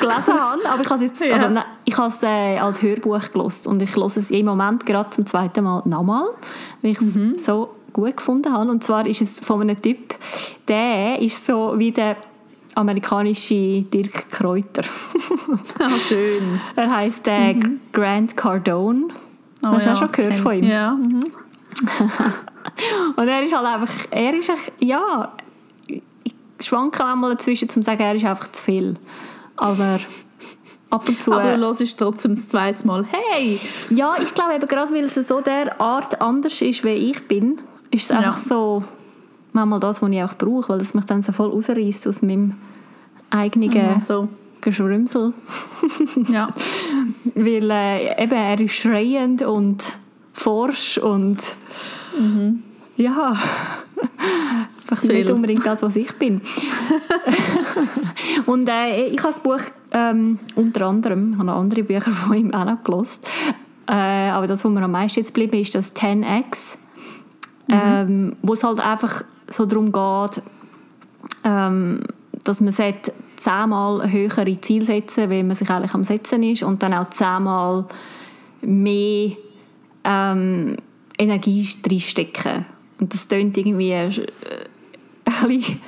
gelesen 0.00 0.34
habe. 0.34 0.68
Aber 0.68 0.82
ich 0.82 0.90
habe 0.90 1.04
es, 1.04 1.10
jetzt, 1.20 1.32
also, 1.32 1.48
nein, 1.48 1.64
ich 1.84 1.96
habe 1.96 2.08
es 2.08 2.22
äh, 2.22 2.58
als 2.58 2.82
Hörbuch 2.82 3.32
gelesen 3.32 3.68
und 3.70 3.82
ich 3.82 3.94
höre 3.96 4.06
es 4.06 4.30
im 4.30 4.46
Moment 4.46 4.86
gerade 4.86 5.10
zum 5.10 5.26
zweiten 5.26 5.64
Mal 5.64 5.82
nochmal, 5.84 6.28
weil 6.82 6.92
ich 6.92 7.00
es 7.00 7.14
mhm. 7.14 7.38
so 7.38 7.75
gut 7.96 8.18
gefunden 8.18 8.52
habe. 8.52 8.70
Und 8.70 8.84
zwar 8.84 9.06
ist 9.06 9.22
es 9.22 9.40
von 9.40 9.62
einem 9.62 9.80
Typ, 9.80 10.14
der 10.68 11.20
ist 11.20 11.44
so 11.44 11.74
wie 11.76 11.90
der 11.90 12.16
amerikanische 12.74 13.82
Dirk 13.82 14.28
Kräuter. 14.30 14.82
ah, 15.78 15.90
schön. 16.06 16.60
Er 16.76 16.94
heißt 16.94 17.26
äh, 17.26 17.54
mhm. 17.54 17.80
Grant 17.92 18.36
Cardone. 18.36 19.08
Oh, 19.62 19.68
Hast 19.68 19.86
du 19.86 19.90
ja, 19.90 19.94
auch 19.94 19.98
schon 20.00 20.12
gehört 20.12 20.38
von 20.38 20.52
ihm? 20.52 20.64
Ja. 20.64 20.92
Mhm. 20.92 21.24
und 23.16 23.28
er 23.28 23.42
ist 23.42 23.54
halt 23.54 23.66
einfach, 23.66 23.94
er 24.10 24.34
ist, 24.34 24.52
ja, 24.78 25.32
schwanke 26.62 27.02
manchmal 27.02 27.30
dazwischen, 27.30 27.64
um 27.64 27.70
zu 27.70 27.82
sagen, 27.82 28.02
er 28.02 28.14
ist 28.14 28.24
einfach 28.24 28.52
zu 28.52 28.62
viel. 28.62 28.96
Aber 29.56 29.98
ab 30.90 31.08
und 31.08 31.22
zu... 31.22 31.32
Aber 31.32 31.56
du 31.56 31.64
hörst 31.64 31.98
trotzdem 31.98 32.34
das 32.34 32.46
zweite 32.48 32.86
Mal 32.86 33.06
«Hey!» 33.10 33.58
Ja, 33.88 34.14
ich 34.20 34.34
glaube 34.34 34.54
eben 34.54 34.68
gerade, 34.68 34.94
weil 34.94 35.04
es 35.04 35.14
so 35.14 35.40
der 35.40 35.80
Art 35.80 36.20
anders 36.20 36.60
ist, 36.60 36.84
wie 36.84 36.90
ich 36.90 37.26
bin, 37.26 37.60
ist 37.96 38.04
es 38.04 38.08
ja. 38.10 38.18
einfach 38.18 38.38
so 38.38 38.84
manchmal 39.52 39.80
das, 39.80 40.02
was 40.02 40.10
ich 40.10 40.22
auch 40.22 40.34
brauche, 40.34 40.68
weil 40.70 40.80
es 40.80 40.94
mich 40.94 41.04
dann 41.04 41.22
so 41.22 41.32
voll 41.32 41.50
rausreißt 41.50 42.06
aus 42.06 42.22
meinem 42.22 42.54
eigenen 43.30 43.70
ja, 43.70 44.00
so. 44.00 44.28
Geschrümsel. 44.60 45.32
ja. 46.28 46.48
weil 47.34 47.70
äh, 47.70 48.22
eben 48.22 48.32
er 48.32 48.60
ist 48.60 48.74
schreiend 48.74 49.42
und 49.42 49.82
forsch 50.32 50.98
und 50.98 51.38
mhm. 52.18 52.62
ja 52.96 53.36
Einfach 54.88 55.02
nicht 55.02 55.30
unbedingt 55.30 55.66
das, 55.66 55.82
was 55.82 55.96
ich 55.96 56.12
bin. 56.14 56.40
und 58.46 58.68
äh, 58.68 59.06
ich 59.06 59.18
habe 59.18 59.32
das 59.32 59.40
Buch 59.40 59.60
ähm, 59.92 60.38
unter 60.54 60.86
anderem, 60.86 61.30
ich 61.30 61.38
habe 61.38 61.46
noch 61.46 61.56
andere 61.56 61.82
Bücher 61.82 62.12
von 62.12 62.36
ihm 62.36 62.54
auch 62.54 62.64
noch 62.64 62.84
gelesen, 62.84 63.20
äh, 63.88 64.30
aber 64.30 64.46
das, 64.46 64.64
was 64.64 64.70
mir 64.70 64.82
am 64.82 64.92
meisten 64.92 65.18
jetzt 65.18 65.34
geblieben 65.34 65.60
ist, 65.60 65.74
das 65.74 65.94
10x, 65.94 66.76
mhm. 67.66 67.74
ähm, 67.74 68.36
wo 68.42 68.52
es 68.54 68.64
halt 68.64 68.80
einfach 68.80 69.22
so 69.48 69.66
darum 69.66 69.92
geht, 69.92 70.42
ähm, 71.44 72.00
dass 72.44 72.60
man 72.60 72.72
zehnmal 73.36 74.10
höhere 74.10 74.60
Ziele 74.60 74.84
setzen 74.84 75.30
wenn 75.30 75.46
man 75.46 75.56
sich 75.56 75.70
eigentlich 75.70 75.94
am 75.94 76.04
Setzen 76.04 76.42
ist 76.42 76.62
und 76.62 76.82
dann 76.82 76.94
auch 76.94 77.10
zehnmal 77.10 77.84
mehr 78.62 79.32
ähm, 80.04 80.76
Energie 81.18 81.68
reinstecken. 81.88 82.66
Und 82.98 83.12
das 83.12 83.28
klingt 83.28 83.56
irgendwie 83.56 83.92
äh, 83.92 84.10
ein 85.24 85.48
bisschen 85.48 85.80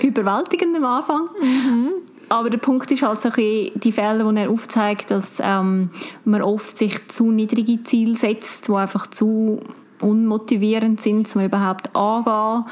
überwältigend 0.00 0.76
am 0.76 0.84
Anfang. 0.84 1.28
Mhm. 1.40 1.88
Aber 2.28 2.48
der 2.48 2.58
Punkt 2.58 2.90
ist 2.90 3.02
halt 3.02 3.20
so 3.20 3.28
ein 3.28 3.70
die 3.74 3.92
Fälle, 3.92 4.24
die 4.24 4.40
er 4.40 4.50
aufzeigt, 4.50 5.10
dass 5.10 5.40
ähm, 5.44 5.90
man 6.24 6.42
oft 6.42 6.78
sich 6.78 7.08
zu 7.08 7.30
niedrige 7.30 7.82
Ziele 7.84 8.14
setzt, 8.14 8.68
die 8.68 8.72
einfach 8.72 9.06
zu 9.08 9.60
unmotivierend 10.02 11.00
sind, 11.00 11.34
um 11.34 11.42
überhaupt 11.42 11.94
angehen. 11.94 12.64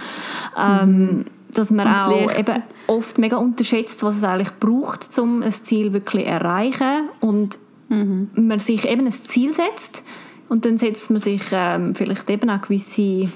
Ähm, 0.59 1.07
mhm. 1.07 1.25
Dass 1.53 1.71
man 1.73 1.89
auch 1.89 2.39
eben 2.39 2.63
oft 2.87 3.19
mega 3.19 3.37
unterschätzt, 3.37 4.05
was 4.05 4.17
es 4.17 4.25
eigentlich 4.25 4.53
braucht, 4.61 5.19
um 5.19 5.43
ein 5.43 5.51
Ziel 5.51 5.93
wirklich 5.93 6.25
zu 6.25 6.31
erreichen. 6.31 7.09
Und 7.21 7.59
mhm. 7.89 8.31
man 8.37 8.61
sich 8.61 8.89
eben 8.89 9.07
ein 9.07 9.13
Ziel 9.13 9.53
setzt 9.53 10.05
und 10.51 10.65
dann 10.65 10.79
setzt 10.79 11.11
man 11.11 11.21
sich 11.21 11.43
ähm, 11.53 11.95
vielleicht 11.95 12.29
eben 12.29 12.51
auch 12.51 12.61
gewisse 12.61 13.29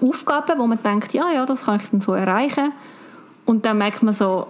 Aufgaben, 0.00 0.58
wo 0.58 0.66
man 0.66 0.82
denkt, 0.82 1.14
ja, 1.14 1.30
ja, 1.32 1.46
das 1.46 1.64
kann 1.64 1.80
ich 1.80 1.88
dann 1.88 2.02
so 2.02 2.12
erreichen. 2.12 2.72
Und 3.46 3.64
dann 3.64 3.78
merkt 3.78 4.02
man 4.02 4.12
so, 4.12 4.48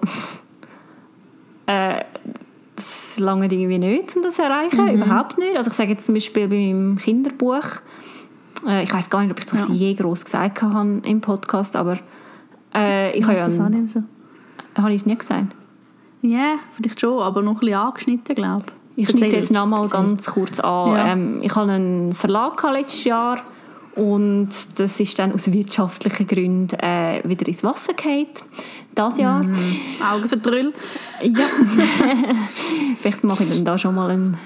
äh, 1.66 2.00
das 2.74 3.18
lange 3.18 3.46
irgendwie 3.46 3.78
nicht, 3.78 4.16
um 4.16 4.22
das 4.22 4.34
zu 4.34 4.42
erreichen, 4.42 4.86
mhm. 4.86 5.02
überhaupt 5.02 5.38
nicht. 5.38 5.56
Also 5.56 5.70
ich 5.70 5.76
sage 5.76 5.90
jetzt 5.90 6.06
zum 6.06 6.14
Beispiel 6.14 6.48
bei 6.48 6.56
meinem 6.56 6.98
Kinderbuch, 6.98 7.64
äh, 8.66 8.82
ich 8.82 8.92
weiß 8.92 9.10
gar 9.10 9.22
nicht, 9.22 9.30
ob 9.30 9.38
ich 9.38 9.46
das 9.46 9.68
ja. 9.68 9.74
je 9.74 9.94
groß 9.94 10.24
gesagt 10.24 10.62
habe 10.62 11.00
im 11.04 11.20
Podcast, 11.20 11.76
aber 11.76 11.98
äh, 12.74 13.16
ich 13.16 13.24
habe 13.24 13.36
ja... 13.36 13.46
Ein, 13.46 13.88
so. 13.88 14.02
Habe 14.76 14.90
ich 14.92 15.02
es 15.02 15.06
nicht 15.06 15.20
gesagt? 15.20 15.54
Ja, 16.22 16.38
yeah, 16.38 16.58
vielleicht 16.72 17.00
schon, 17.00 17.22
aber 17.22 17.42
noch 17.42 17.54
ein 17.54 17.60
bisschen 17.60 17.74
angeschnitten, 17.74 18.34
glaube 18.34 18.64
ich. 18.66 18.74
Ich 18.96 19.10
schneide 19.10 19.26
es 19.26 19.32
jetzt 19.32 19.50
nochmal 19.50 19.88
ganz 19.88 20.26
kurz 20.26 20.60
an. 20.60 20.92
Ja. 20.92 21.06
Ähm, 21.12 21.38
ich 21.42 21.54
hatte 21.54 21.72
einen 21.72 22.14
Verlag 22.14 22.62
letztes 22.72 23.04
Jahr 23.04 23.42
und 23.96 24.48
das 24.76 24.98
ist 25.00 25.18
dann 25.18 25.32
aus 25.32 25.50
wirtschaftlichen 25.52 26.26
Gründen 26.26 26.78
äh, 26.78 27.20
wieder 27.24 27.46
ins 27.46 27.62
Wasser 27.62 27.92
gefallen. 27.94 28.26
Das 28.94 29.18
Jahr. 29.18 29.42
Mm, 29.42 29.56
Augenverdrüll. 30.12 30.72
Ja. 31.22 31.46
Vielleicht 32.96 33.24
mache 33.24 33.42
ich 33.42 33.50
dann 33.50 33.64
da 33.64 33.78
schon 33.78 33.94
mal 33.94 34.10
einen, 34.10 34.36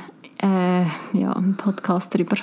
äh, 0.43 0.85
ja, 1.19 1.33
einen 1.33 1.57
Podcast 1.57 2.15
darüber. 2.15 2.37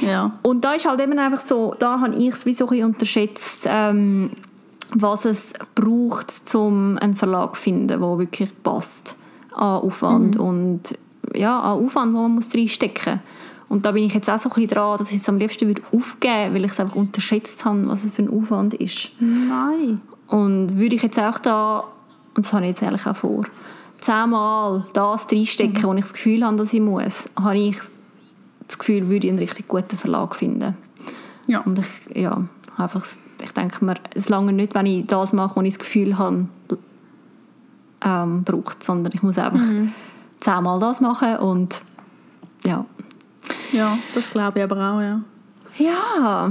Ja. 0.00 0.32
Und 0.42 0.64
da 0.64 0.74
ist 0.74 0.86
halt 0.86 1.00
eben 1.00 1.18
einfach 1.18 1.40
so, 1.40 1.74
da 1.78 2.00
habe 2.00 2.16
ich 2.16 2.28
es 2.28 2.46
wie 2.46 2.54
so 2.54 2.68
ein 2.68 2.84
unterschätzt, 2.84 3.68
ähm, 3.70 4.30
was 4.94 5.24
es 5.24 5.52
braucht, 5.74 6.54
um 6.54 6.98
einen 6.98 7.16
Verlag 7.16 7.54
zu 7.54 7.62
finden, 7.62 7.88
der 7.88 8.00
wirklich 8.00 8.50
passt 8.62 9.16
an 9.52 9.82
Aufwand 9.82 10.36
mhm. 10.36 10.44
und 10.44 10.98
ja, 11.34 11.60
an 11.60 11.84
Aufwand, 11.84 12.14
den 12.14 12.22
man 12.22 12.32
muss 12.32 12.54
reinstecken 12.54 13.14
muss. 13.14 13.22
Und 13.68 13.86
da 13.86 13.92
bin 13.92 14.02
ich 14.02 14.14
jetzt 14.14 14.28
auch 14.28 14.38
so 14.38 14.48
ein 14.48 14.54
bisschen 14.54 14.70
dran, 14.70 14.98
dass 14.98 15.10
ich 15.12 15.18
es 15.18 15.28
am 15.28 15.38
liebsten 15.38 15.68
würde 15.68 15.82
aufgeben 15.92 16.54
weil 16.54 16.64
ich 16.64 16.72
es 16.72 16.80
einfach 16.80 16.96
unterschätzt 16.96 17.64
habe, 17.64 17.88
was 17.88 18.04
es 18.04 18.12
für 18.12 18.22
ein 18.22 18.30
Aufwand 18.30 18.74
ist. 18.74 19.12
Nein. 19.20 20.00
Und 20.26 20.76
würde 20.76 20.96
ich 20.96 21.02
jetzt 21.02 21.18
auch 21.20 21.38
da, 21.38 21.84
und 22.34 22.44
das 22.44 22.52
habe 22.52 22.64
ich 22.64 22.70
jetzt 22.70 22.82
eigentlich 22.82 23.06
auch 23.06 23.16
vor, 23.16 23.44
zehnmal 24.00 24.84
das 24.92 25.30
reinstecken, 25.30 25.82
mhm. 25.82 25.86
wo 25.86 25.94
ich 25.94 26.00
das 26.00 26.12
Gefühl 26.14 26.44
habe, 26.44 26.56
dass 26.56 26.72
ich 26.72 26.80
muss, 26.80 27.26
habe 27.36 27.58
ich 27.58 27.76
das 28.70 28.78
Gefühl, 28.78 29.08
würde 29.08 29.26
ich 29.26 29.30
einen 29.30 29.38
richtig 29.38 29.68
guten 29.68 29.98
Verlag 29.98 30.36
finden. 30.36 30.76
Ja. 31.46 31.60
Und 31.60 31.78
ich, 31.78 32.16
ja, 32.16 32.44
einfach, 32.76 33.04
ich 33.42 33.52
denke 33.52 33.84
mir, 33.84 33.96
es 34.14 34.28
lange 34.28 34.52
nicht, 34.52 34.74
wenn 34.74 34.86
ich 34.86 35.06
das 35.06 35.32
mache, 35.32 35.56
wo 35.56 35.62
ich 35.62 35.70
das 35.70 35.78
Gefühl 35.78 36.18
habe, 36.18 36.46
ähm, 38.02 38.44
braucht, 38.44 38.82
sondern 38.82 39.12
ich 39.14 39.22
muss 39.22 39.38
einfach 39.38 39.66
mhm. 39.66 39.92
zehnmal 40.40 40.78
das 40.78 41.00
machen 41.00 41.36
und 41.36 41.82
ja, 42.64 42.84
ja, 43.72 43.98
das 44.14 44.30
glaube 44.30 44.58
ich 44.58 44.64
aber 44.64 44.76
auch, 44.76 45.00
ja. 45.00 45.20
Ja. 45.76 46.50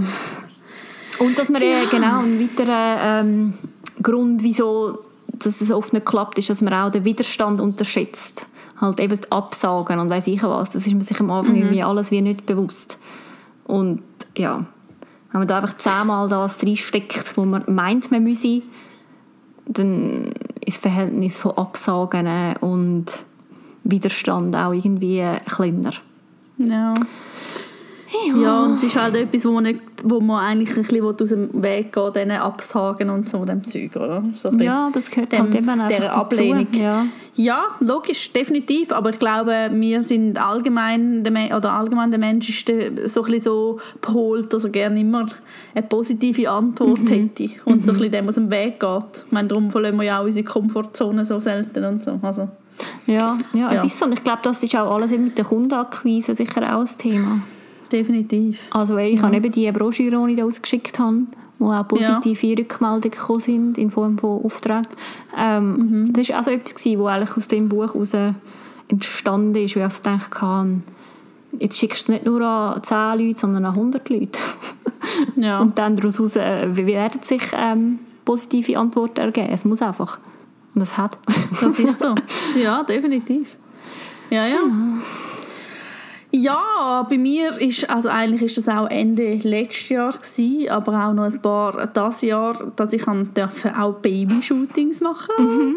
Und 1.19 1.37
dass 1.37 1.49
man 1.49 1.61
ja. 1.61 1.85
genau 1.89 2.21
ein 2.21 2.39
weiterer 2.39 3.21
ähm, 3.21 3.53
Grund, 4.01 4.41
wieso 4.41 4.99
dass 5.33 5.61
es 5.61 5.71
oft 5.71 5.93
nicht 5.93 6.05
klappt, 6.05 6.37
ist, 6.37 6.49
dass 6.49 6.61
man 6.61 6.73
auch 6.73 6.91
den 6.91 7.05
Widerstand 7.05 7.61
unterschätzt. 7.61 8.45
Halt 8.79 8.99
eben 8.99 9.15
das 9.15 9.31
Absagen 9.31 9.99
und 9.99 10.09
weiß 10.09 10.27
ich 10.27 10.41
was. 10.43 10.69
Das 10.69 10.87
ist 10.87 10.93
man 10.93 11.01
sich 11.01 11.19
am 11.19 11.31
Anfang 11.31 11.55
mhm. 11.55 11.61
irgendwie 11.61 11.83
alles 11.83 12.11
wie 12.11 12.21
nicht 12.21 12.45
bewusst. 12.45 12.99
Und 13.65 14.01
ja, 14.37 14.65
wenn 15.31 15.39
man 15.39 15.47
da 15.47 15.59
einfach 15.59 15.77
zehnmal 15.77 16.27
das 16.27 16.63
reinsteckt, 16.63 17.37
wo 17.37 17.45
man 17.45 17.63
meint, 17.67 18.09
man 18.11 18.23
müsse, 18.23 18.61
dann 19.67 20.31
ist 20.65 20.77
das 20.77 20.91
Verhältnis 20.91 21.37
von 21.37 21.57
Absagen 21.57 22.55
und 22.61 23.05
Widerstand 23.83 24.55
auch 24.55 24.73
irgendwie 24.73 25.23
kleiner. 25.45 25.91
Ja. 26.57 26.93
Ja. 28.25 28.41
ja, 28.41 28.63
und 28.63 28.73
es 28.73 28.83
ist 28.83 28.99
halt 28.99 29.15
etwas, 29.15 29.45
wo 29.45 29.51
man, 29.51 29.65
nicht, 29.65 29.81
wo 30.03 30.19
man 30.19 30.43
eigentlich 30.43 30.69
ein 30.71 30.81
bisschen 30.83 31.03
aus 31.05 31.29
dem 31.29 31.61
Weg 31.61 31.93
geht, 31.93 32.15
diesen 32.15 32.31
Absagen 32.31 33.09
und 33.11 33.29
so, 33.29 33.45
dem 33.45 33.65
Zeug, 33.67 33.95
oder? 33.95 34.23
So 34.33 34.51
ja, 34.53 34.89
das 34.91 35.11
gehört 35.11 35.31
dem, 35.31 35.41
halt 35.41 35.55
eben 35.55 35.69
einfach 35.69 36.09
Ablehnung. 36.09 36.67
Ja. 36.71 37.05
Ja, 37.39 37.67
logisch, 37.79 38.33
definitiv, 38.33 38.91
aber 38.91 39.11
ich 39.11 39.19
glaube, 39.19 39.69
wir 39.71 40.03
sind 40.03 40.37
allgemein, 40.37 41.25
oder 41.55 41.71
allgemein 41.71 42.11
der 42.11 42.19
Mensch 42.19 42.49
ist 42.49 42.69
so 43.05 43.23
ein 43.23 43.41
so 43.41 43.79
geholt, 44.01 44.51
dass 44.51 44.65
er 44.65 44.71
gerne 44.71 44.99
immer 44.99 45.25
eine 45.73 45.87
positive 45.87 46.49
Antwort 46.49 46.99
mhm. 46.99 47.07
hätte 47.07 47.49
und 47.63 47.77
mhm. 47.77 47.83
so 47.83 47.91
ein 47.93 47.97
bisschen 47.97 48.11
dem 48.11 48.27
aus 48.27 48.35
dem 48.35 48.51
Weg 48.51 48.81
geht. 48.81 49.23
Ich 49.25 49.31
meine, 49.31 49.47
darum 49.47 49.71
verlieren 49.71 49.95
wir 49.95 50.03
ja 50.03 50.19
auch 50.19 50.25
unsere 50.25 50.43
Komfortzone 50.43 51.25
so 51.25 51.39
selten 51.39 51.85
und 51.85 52.03
so, 52.03 52.19
also... 52.21 52.49
Ja, 53.07 53.37
ja, 53.53 53.71
es 53.73 53.83
ist 53.85 53.99
so. 53.99 54.05
Und 54.05 54.13
ich 54.13 54.23
glaube, 54.23 54.39
das 54.43 54.63
ist 54.63 54.75
auch 54.75 54.93
alles 54.93 55.11
mit 55.11 55.37
der 55.37 55.45
Kundenakquise 55.45 56.33
sicher 56.35 56.61
auch 56.75 56.81
ein 56.81 56.97
Thema. 56.97 57.41
Definitiv. 57.91 58.67
Also 58.71 58.97
ich 58.97 59.17
ja. 59.17 59.21
habe 59.23 59.35
eben 59.35 59.51
die 59.51 59.69
Broschüre, 59.71 60.27
die 60.27 60.33
ich 60.33 60.43
ausgeschickt 60.43 60.99
habe, 60.99 61.23
wo 61.59 61.71
auch 61.73 61.87
positive 61.87 62.47
ja. 62.47 62.55
Rückmeldungen 62.57 63.11
gekommen 63.11 63.39
sind 63.39 63.77
in 63.77 63.91
Form 63.91 64.17
von 64.17 64.43
Aufträgen. 64.43 64.87
Ähm, 65.37 65.75
mhm. 65.75 66.13
Das 66.13 66.29
war 66.29 66.37
also 66.37 66.51
etwas, 66.51 66.85
was 66.85 67.07
eigentlich 67.07 67.37
aus 67.37 67.47
dem 67.47 67.69
Buch 67.69 67.93
heraus 67.93 68.15
entstanden 68.87 69.55
ist, 69.55 69.75
wo 69.75 69.81
ich 69.81 69.95
gedacht 69.95 70.41
habe, 70.41 70.81
jetzt 71.59 71.77
schickst 71.77 72.07
du 72.07 72.13
es 72.13 72.15
nicht 72.19 72.25
nur 72.25 72.41
an 72.41 72.83
10 72.83 73.19
Leute, 73.19 73.39
sondern 73.39 73.65
an 73.65 73.73
100 73.73 74.09
Leute. 74.09 74.39
ja. 75.35 75.59
Und 75.59 75.77
dann 75.77 75.95
daraus 75.95 76.35
äh, 76.35 76.67
wie 76.71 76.85
werden 76.85 77.21
sich 77.21 77.43
ähm, 77.53 77.99
positive 78.25 78.77
Antworten 78.77 79.19
ergeben. 79.19 79.49
Es 79.51 79.65
muss 79.65 79.81
einfach. 79.81 80.19
Und 80.75 80.81
es 80.81 80.97
hat. 80.97 81.17
Das 81.61 81.79
ist 81.79 81.99
so. 81.99 82.15
Ja, 82.55 82.83
definitiv. 82.83 83.55
Ja, 84.29 84.45
ja. 84.45 84.57
Ja, 84.57 84.59
bei 87.09 87.17
mir 87.17 87.59
ist, 87.59 87.89
also 87.89 88.09
eigentlich 88.09 88.43
ist 88.43 88.57
das 88.57 88.69
auch 88.69 88.87
Ende 88.87 89.35
letztes 89.35 89.89
Jahr 89.89 90.11
gewesen, 90.11 90.69
aber 90.69 91.07
auch 91.07 91.13
noch 91.13 91.23
ein 91.23 91.41
paar 91.41 91.87
das 91.87 92.21
Jahr, 92.21 92.71
dass 92.75 92.93
ich 92.93 93.03
durfte 93.03 93.75
auch 93.75 93.93
Babyshootings 93.95 95.01
machen 95.01 95.33
mhm. 95.39 95.75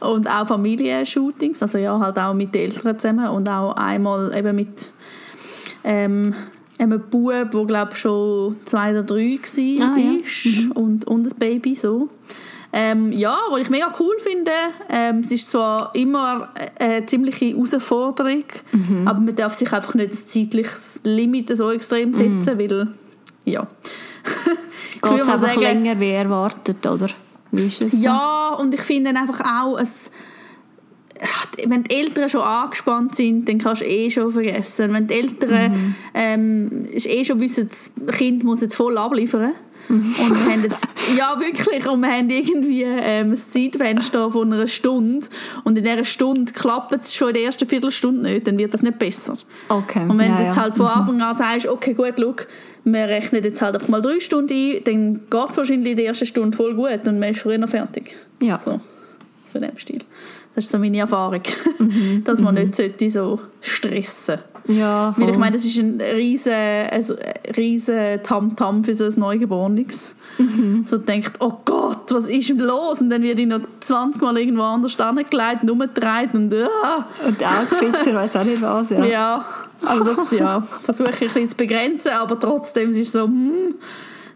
und 0.00 0.30
auch 0.30 0.46
Familienshootings, 0.46 1.60
also 1.60 1.76
ja 1.76 1.98
halt 1.98 2.18
auch 2.18 2.32
mit 2.32 2.54
den 2.54 2.70
Eltern 2.70 2.98
zusammen 2.98 3.28
und 3.28 3.50
auch 3.50 3.72
einmal 3.74 4.34
eben 4.34 4.56
mit 4.56 4.90
ähm, 5.84 6.34
einem 6.78 7.00
Bub, 7.10 7.50
der 7.52 7.66
glaube 7.66 7.96
schon 7.96 8.56
zwei 8.64 8.92
oder 8.92 9.02
drei 9.02 9.38
war 9.38 9.94
ah, 9.94 9.98
ja. 9.98 10.12
mhm. 10.44 10.72
und, 10.72 11.04
und 11.06 11.26
ein 11.26 11.38
Baby 11.38 11.74
so. 11.74 12.08
Ähm, 12.74 13.12
ja, 13.12 13.36
was 13.50 13.60
ich 13.60 13.70
mega 13.70 13.92
cool 14.00 14.16
finde, 14.18 14.50
ähm, 14.88 15.18
es 15.18 15.30
ist 15.30 15.50
zwar 15.50 15.94
immer 15.94 16.48
eine 16.78 17.04
ziemliche 17.04 17.46
Herausforderung, 17.46 18.44
mhm. 18.72 19.06
aber 19.06 19.20
man 19.20 19.36
darf 19.36 19.52
sich 19.52 19.70
einfach 19.72 19.94
nicht 19.94 20.12
ein 20.12 20.16
zeitliches 20.16 21.00
Limit 21.04 21.54
so 21.54 21.70
extrem 21.70 22.14
setzen, 22.14 22.54
mhm. 22.54 22.58
weil, 22.58 22.88
ja. 23.44 23.66
ich 24.94 25.02
Geht 25.02 25.12
es 25.12 25.20
einfach 25.20 25.40
sagen, 25.40 25.60
länger 25.60 26.00
wie 26.00 26.10
erwartet, 26.10 26.86
oder? 26.86 27.08
Wie 27.50 27.66
ist 27.66 27.82
es 27.82 27.92
so? 27.92 27.98
Ja, 27.98 28.54
und 28.58 28.72
ich 28.72 28.80
finde 28.80 29.10
einfach 29.10 29.40
auch, 29.40 29.78
es, 29.78 30.10
wenn 31.66 31.84
die 31.84 31.94
Eltern 31.94 32.30
schon 32.30 32.40
angespannt 32.40 33.16
sind, 33.16 33.46
dann 33.50 33.58
kannst 33.58 33.82
du 33.82 33.86
eh 33.86 34.08
schon 34.08 34.32
vergessen. 34.32 34.94
Wenn 34.94 35.06
die 35.08 35.14
Eltern 35.14 35.72
mhm. 35.72 35.94
ähm, 36.14 36.86
eh 36.90 37.22
schon 37.22 37.38
wissen, 37.38 37.68
das 37.68 37.92
Kind 38.16 38.44
muss 38.44 38.62
jetzt 38.62 38.76
voll 38.76 38.96
abliefern 38.96 39.52
und 39.88 40.16
wir 40.16 40.52
haben 40.52 40.62
jetzt, 40.62 40.88
ja 41.16 41.38
wirklich, 41.38 41.86
und 41.86 42.00
wir 42.00 42.10
haben 42.10 42.30
irgendwie 42.30 42.82
ähm, 42.82 43.32
ein 43.32 43.36
Zeitfenster 43.36 44.30
von 44.30 44.52
einer 44.52 44.66
Stunde 44.66 45.26
und 45.64 45.76
in 45.76 45.84
dieser 45.84 46.04
Stunde 46.04 46.52
klappt 46.52 46.92
es 46.92 47.14
schon 47.14 47.28
in 47.28 47.34
der 47.34 47.42
ersten 47.44 47.68
Viertelstunde 47.68 48.22
nicht, 48.22 48.46
dann 48.46 48.58
wird 48.58 48.72
das 48.72 48.82
nicht 48.82 48.98
besser. 48.98 49.34
Okay. 49.68 50.04
Und 50.08 50.18
wenn 50.18 50.32
ja, 50.32 50.36
du 50.38 50.42
jetzt 50.44 50.56
halt 50.56 50.76
von 50.76 50.86
mhm. 50.86 50.92
Anfang 50.92 51.22
an 51.22 51.36
sagst, 51.36 51.66
okay 51.66 51.94
gut, 51.94 52.14
schau, 52.18 52.34
wir 52.84 53.08
rechnen 53.08 53.44
jetzt 53.44 53.60
halt 53.60 53.74
einfach 53.74 53.88
mal 53.88 54.00
drei 54.00 54.18
Stunden 54.20 54.52
ein, 54.52 54.84
dann 54.84 55.14
geht 55.28 55.50
es 55.50 55.56
wahrscheinlich 55.56 55.92
in 55.92 55.96
der 55.96 56.06
ersten 56.06 56.26
Stunde 56.26 56.56
voll 56.56 56.74
gut 56.74 57.06
und 57.06 57.18
man 57.18 57.30
ist 57.30 57.40
früher 57.40 57.66
fertig. 57.68 58.16
Ja. 58.40 58.58
So, 58.60 58.80
so 59.44 59.58
in 59.58 59.64
dem 59.64 59.78
Stil. 59.78 60.00
Das 60.54 60.64
ist 60.66 60.72
so 60.72 60.78
meine 60.78 60.98
Erfahrung, 60.98 61.42
mhm. 61.78 62.22
dass 62.24 62.40
man 62.40 62.54
mhm. 62.54 62.70
nicht 62.70 63.12
so 63.12 63.40
stressen 63.60 64.36
sollte. 64.36 64.51
Ja, 64.68 65.14
Weil 65.16 65.30
ich 65.30 65.38
meine, 65.38 65.56
das 65.56 65.64
ist 65.64 65.76
ein 65.78 66.00
riesen, 66.00 66.52
ein 66.52 67.04
riesen 67.56 68.22
Tamtam 68.22 68.84
für 68.84 68.94
so 68.94 69.04
ein 69.04 69.14
Neugeborenes. 69.16 70.14
Mhm. 70.38 70.84
So 70.86 70.98
denkt, 70.98 71.32
oh 71.40 71.54
Gott, 71.64 72.12
was 72.12 72.28
ist 72.28 72.48
denn 72.48 72.58
los? 72.58 73.00
Und 73.00 73.10
dann 73.10 73.22
wird 73.22 73.38
ich 73.38 73.46
noch 73.46 73.60
20 73.80 74.22
Mal 74.22 74.38
irgendwo 74.38 74.62
anders 74.62 74.98
angelegt, 75.00 75.68
umgedreht 75.68 76.30
und 76.34 76.54
ah. 76.54 77.06
Und 77.26 77.44
Outfits, 77.44 78.06
ich 78.06 78.14
weiß 78.14 78.36
auch 78.36 78.44
nicht 78.44 78.62
was, 78.62 78.90
ja. 78.90 79.04
Ja, 79.04 79.44
also 79.84 80.04
das 80.04 80.30
ja, 80.30 80.60
versuche 80.60 81.10
ich 81.10 81.22
ein 81.22 81.26
bisschen 81.28 81.48
zu 81.48 81.56
begrenzen, 81.56 82.12
aber 82.12 82.38
trotzdem 82.38 82.90
ist 82.90 82.98
es 82.98 83.12
so, 83.12 83.24
hm, 83.24 83.74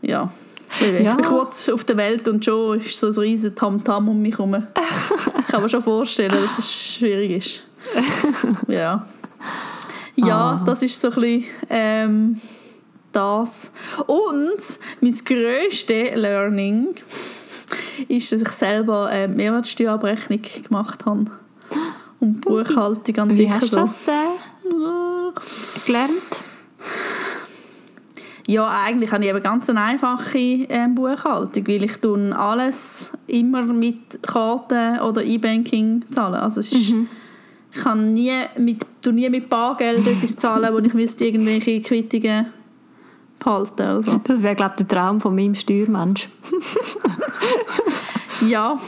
ja. 0.03 0.31
Ich 0.81 1.01
ja. 1.01 1.15
bin 1.15 1.25
kurz 1.25 1.69
auf 1.69 1.85
der 1.85 1.97
Welt 1.97 2.29
und 2.29 2.45
schon 2.45 2.79
ist 2.79 2.99
so 2.99 3.07
ein 3.07 3.19
riesen 3.19 3.55
Tamtam 3.55 4.09
um 4.09 4.21
mich 4.21 4.37
herum. 4.37 4.57
Ich 5.39 5.53
kann 5.53 5.63
mir 5.63 5.69
schon 5.69 5.83
vorstellen, 5.83 6.33
dass 6.33 6.59
es 6.59 6.75
schwierig 6.75 7.31
ist. 7.31 7.63
Ja. 8.69 9.07
Ja, 10.17 10.61
ah. 10.61 10.63
das 10.65 10.83
ist 10.83 11.01
so 11.01 11.09
ein 11.09 11.15
bisschen 11.15 11.45
ähm, 11.71 12.41
das. 13.13 13.71
Und 14.07 14.79
mein 15.01 15.15
grösstes 15.25 16.15
Learning 16.15 16.95
ist, 18.09 18.33
dass 18.33 18.43
ich 18.43 18.49
selber 18.49 19.07
eine 19.07 19.29
Mehrwertsteuerabrechnung 19.29 20.43
gemacht 20.63 21.05
habe. 21.07 21.27
Und 22.21 22.41
Buchhaltung 22.41 23.19
an 23.19 23.35
sich. 23.35 23.47
Wie 23.47 23.53
hast 23.53 23.73
du 23.73 23.77
das 23.77 24.09
äh, 24.09 24.13
gelernt? 25.87 26.13
Ja, 28.49 28.69
eigentlich 28.85 29.13
habe 29.13 29.25
ich 29.25 29.31
eben 29.31 29.43
ganz 29.43 29.69
eine 29.69 29.81
einfache 29.81 30.39
ähm, 30.39 30.95
Buchhaltung, 30.95 31.67
weil 31.67 31.83
ich 31.83 31.97
tun 31.97 32.33
alles 32.33 33.13
immer 33.27 33.65
mit 33.65 34.23
Karten 34.23 35.01
oder 35.01 35.25
E-Banking 35.25 36.05
zahlen. 36.13 36.37
Also 36.37 36.61
es 36.61 36.71
ist, 36.71 36.93
Mhm. 36.93 37.09
Ich 37.77 37.83
kann 37.83 38.13
nie 38.13 38.33
mit, 38.59 38.85
nie 39.07 39.29
mit 39.29 39.49
Bargeld 39.49 40.07
etwas 40.07 40.37
zahlen, 40.37 40.73
wo 40.73 40.79
ich 40.79 40.95
müsste 40.95 41.27
irgendwelche 41.27 41.81
Quittungen 41.81 42.47
behalten. 43.39 43.83
Also. 43.83 44.21
Das 44.25 44.43
wäre, 44.43 44.55
glaube 44.55 44.75
ich, 44.79 44.87
der 44.87 44.89
Traum 44.89 45.21
von 45.21 45.35
meinem 45.35 45.55
Steuermensch. 45.55 46.29
Ja, 48.43 48.79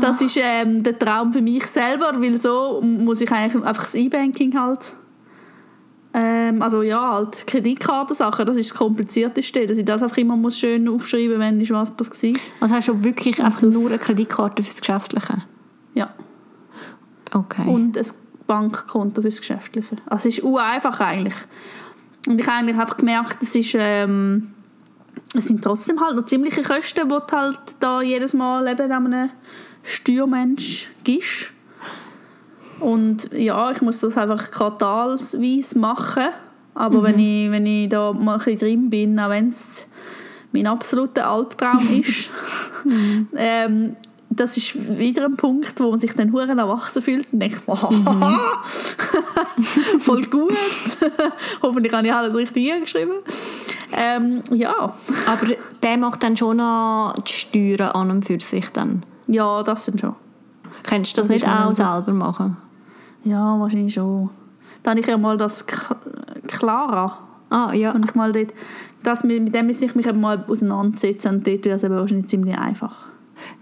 das 0.00 0.22
ist 0.22 0.38
ähm, 0.42 0.82
der 0.82 0.98
Traum 0.98 1.30
für 1.30 1.42
mich 1.42 1.66
selber, 1.66 2.12
weil 2.16 2.40
so 2.40 2.80
muss 2.80 3.20
ich 3.20 3.30
eigentlich 3.30 3.62
einfach 3.62 3.84
das 3.84 3.94
E-Banking 3.94 4.58
halt 4.58 4.96
ähm, 6.14 6.62
also 6.62 6.80
ja, 6.80 7.12
halt 7.12 7.46
Kreditkartensachen, 7.46 8.46
das 8.46 8.56
ist 8.56 8.70
das 8.70 8.78
Komplizierteste, 8.78 9.66
dass 9.66 9.76
ich 9.76 9.84
das 9.84 10.02
einfach 10.02 10.16
immer 10.16 10.36
muss 10.36 10.58
schön 10.58 10.88
aufschreiben 10.88 11.38
wenn 11.38 11.60
ist 11.60 11.70
was 11.70 11.90
passiert. 11.90 12.40
Also 12.58 12.74
hast 12.74 12.88
du 12.88 13.04
wirklich 13.04 13.42
einfach 13.44 13.60
nur 13.60 13.90
eine 13.90 13.98
Kreditkarte 13.98 14.62
fürs 14.62 14.80
Geschäftliche? 14.80 15.42
Ja, 15.92 16.14
Okay. 17.36 17.68
und 17.68 17.98
ein 17.98 18.06
Bankkonto 18.46 19.20
fürs 19.20 19.38
Geschäftliche. 19.38 19.96
Also 20.06 20.28
es 20.28 20.38
ist 20.38 20.44
einfach 20.44 21.00
eigentlich. 21.00 21.34
Und 22.26 22.40
ich 22.40 22.46
habe 22.46 22.58
eigentlich 22.58 22.78
einfach 22.78 22.96
gemerkt, 22.96 23.42
es 23.42 23.54
ist 23.54 23.74
ähm, 23.78 24.54
es 25.34 25.48
sind 25.48 25.62
trotzdem 25.62 26.00
halt 26.00 26.16
noch 26.16 26.24
ziemliche 26.24 26.62
Kosten, 26.62 27.08
die 27.08 27.14
du 27.14 27.32
halt 27.32 27.60
da 27.80 28.00
jedes 28.00 28.32
Mal 28.32 28.66
eben 28.68 28.90
einem 28.90 29.30
Steuermensch 29.82 30.88
gibst. 31.04 31.52
Und 32.80 33.32
ja, 33.32 33.70
ich 33.70 33.80
muss 33.82 34.00
das 34.00 34.16
einfach 34.16 34.50
quartalsweise 34.50 35.78
machen. 35.78 36.28
Aber 36.74 37.02
wenn, 37.02 37.18
ich, 37.18 37.50
wenn 37.50 37.64
ich 37.64 37.88
da 37.88 38.12
mal 38.12 38.34
ein 38.34 38.38
bisschen 38.38 38.58
drin 38.58 38.90
bin, 38.90 39.18
auch 39.18 39.30
wenn 39.30 39.48
es 39.48 39.86
mein 40.52 40.66
absoluter 40.66 41.28
Albtraum 41.28 41.88
ist, 42.00 42.30
ähm, 43.34 43.96
das 44.36 44.56
ist 44.56 44.98
wieder 44.98 45.24
ein 45.24 45.36
Punkt, 45.36 45.78
wo 45.80 45.90
man 45.90 45.98
sich 45.98 46.12
dann 46.14 46.32
hure 46.32 46.48
erwachsen 46.48 47.02
fühlt 47.02 47.26
und 47.32 47.40
denkt, 47.40 47.62
wow, 47.66 47.90
voll 50.00 50.24
gut. 50.26 50.52
Hoffentlich 51.62 51.92
habe 51.92 52.06
ich 52.06 52.12
alles 52.12 52.34
richtig 52.34 52.70
hingeschrieben. 52.72 53.14
Ähm, 53.92 54.42
ja. 54.50 54.94
Aber 55.26 55.46
der 55.82 55.96
macht 55.96 56.22
dann 56.22 56.36
schon 56.36 56.58
noch 56.58 57.14
die 57.26 57.32
Steuern 57.32 57.90
an 57.92 58.10
und 58.10 58.24
für 58.24 58.38
sich 58.40 58.70
dann. 58.70 59.04
ja, 59.26 59.62
das 59.62 59.84
sind 59.86 60.00
schon. 60.00 60.14
Könntest 60.82 61.16
du 61.16 61.22
das, 61.22 61.28
Das 61.28 61.34
nicht 61.42 61.48
auch 61.48 61.72
selber 61.72 62.12
machen? 62.12 62.56
Ja, 63.24 63.58
wahrscheinlich 63.58 63.94
schon. 63.94 64.30
Dann 64.82 64.92
habe 64.92 65.00
ich 65.00 65.06
ja 65.06 65.16
mal 65.18 65.36
das 65.36 65.66
K- 65.66 65.96
Clara. 66.46 67.18
Ah, 67.50 67.72
ja. 67.72 67.92
Und 67.92 68.04
ich 68.04 68.14
mal 68.14 68.32
dort, 68.32 68.52
das, 69.02 69.24
mit 69.24 69.52
dem 69.54 69.66
muss 69.66 69.82
ich 69.82 69.94
mich 69.94 70.12
mal 70.12 70.44
auseinandersetzen 70.46 71.36
und 71.36 71.46
dort 71.46 71.64
wäre 71.64 71.76
es 71.76 71.82
wahrscheinlich 71.88 72.28
ziemlich 72.28 72.56
einfach. 72.56 73.08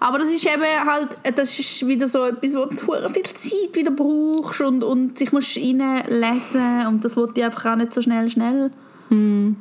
Aber 0.00 0.18
das 0.18 0.30
ist 0.30 0.46
eben 0.46 0.62
halt, 0.86 1.18
das 1.36 1.58
ist 1.58 1.84
wieder 1.86 2.06
so 2.06 2.24
etwas, 2.24 2.54
wo 2.54 2.66
du 2.66 2.76
viel 3.08 3.24
Zeit 3.24 3.74
wieder 3.74 3.90
brauchst 3.90 4.60
und, 4.60 4.84
und 4.84 5.18
dich 5.18 5.32
musst 5.32 5.56
reinlesen 5.56 6.86
und 6.86 7.04
das 7.04 7.16
wollte 7.16 7.40
ich 7.40 7.46
einfach 7.46 7.72
auch 7.72 7.76
nicht 7.76 7.92
so 7.92 8.00
schnell, 8.00 8.28
schnell. 8.28 8.70
Ah, 9.10 9.56